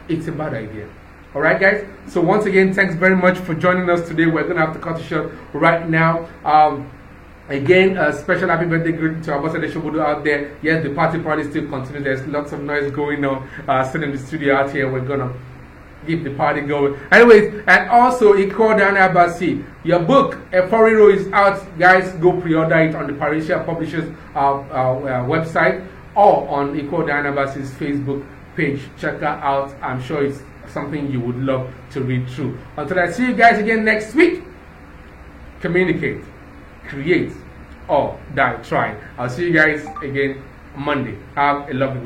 it's 0.09 0.27
a 0.29 0.33
bad 0.33 0.55
idea. 0.55 0.89
Alright, 1.35 1.61
guys? 1.61 1.87
So, 2.09 2.21
once 2.21 2.45
again, 2.45 2.75
thanks 2.75 2.95
very 2.95 3.17
much 3.17 3.39
for 3.39 3.55
joining 3.55 3.89
us 3.89 4.07
today. 4.07 4.27
We're 4.27 4.43
going 4.43 4.57
to 4.57 4.67
have 4.67 4.75
to 4.75 4.81
cut 4.81 5.01
it 5.01 5.05
short 5.05 5.33
right 5.55 5.89
now. 5.89 6.29
Um, 6.45 6.91
Again, 7.53 7.99
a 7.99 8.15
special 8.15 8.49
happy 8.49 8.65
birthday 8.65 8.93
greeting 8.93 9.21
to 9.25 9.35
Ambassador 9.35 9.69
Shobodo 9.69 10.03
out 10.03 10.25
there. 10.25 10.57
Yes, 10.63 10.83
the 10.83 10.89
party 10.95 11.19
party 11.19 11.45
still 11.45 11.69
continues. 11.69 12.03
There's 12.03 12.27
lots 12.27 12.53
of 12.53 12.63
noise 12.63 12.91
going 12.91 13.23
on. 13.27 13.47
Uh, 13.69 13.85
still 13.85 14.03
in 14.03 14.13
the 14.13 14.17
studio 14.17 14.57
out 14.57 14.73
here. 14.73 14.91
We're 14.91 15.05
gonna 15.05 15.31
keep 16.07 16.25
the 16.25 16.31
party 16.31 16.63
going. 16.63 16.99
Anyways, 17.13 17.63
and 17.67 17.91
also 17.91 18.33
Iquo 18.33 18.75
DianaAbasi, 18.81 19.63
your 19.85 19.99
book, 19.99 20.39
Efo 20.51 20.71
Riro 20.71 21.15
is 21.15 21.31
out. 21.31 21.61
Guys, 21.79 22.11
go 22.15 22.41
pre-order 22.41 22.81
it 22.81 22.95
on 22.95 23.07
the 23.07 23.13
Parrésia 23.13 23.67
Publishers 23.67 24.11
uh, 24.35 24.39
uh, 24.39 24.55
uh, 24.55 25.27
website 25.27 25.87
or 26.15 26.49
on 26.49 26.75
Iquo 26.75 27.05
DianaAbasi's 27.05 27.71
Facebook 27.73 28.27
page. 28.57 28.81
Check 28.99 29.21
that 29.21 29.43
out. 29.43 29.75
I'm 29.83 30.03
sure 30.03 30.25
it's 30.25 30.41
something 30.69 31.13
you 31.13 31.21
would 31.21 31.37
love 31.37 31.71
to 31.91 32.01
read 32.01 32.31
through. 32.31 32.57
Until 32.79 32.99
I 32.99 33.11
see 33.11 33.27
you 33.27 33.35
guys 33.35 33.59
again 33.59 33.85
next 33.85 34.15
week, 34.15 34.43
communicate, 35.61 36.23
create, 36.89 37.33
or 37.89 38.19
die 38.35 38.57
trying. 38.63 38.97
I'll 39.19 39.29
see 39.29 39.47
you 39.47 39.53
guys 39.53 39.87
again 40.03 40.43
Monday. 40.77 41.19
Have 41.35 41.69
a 41.69 41.75
lovely 41.75 42.01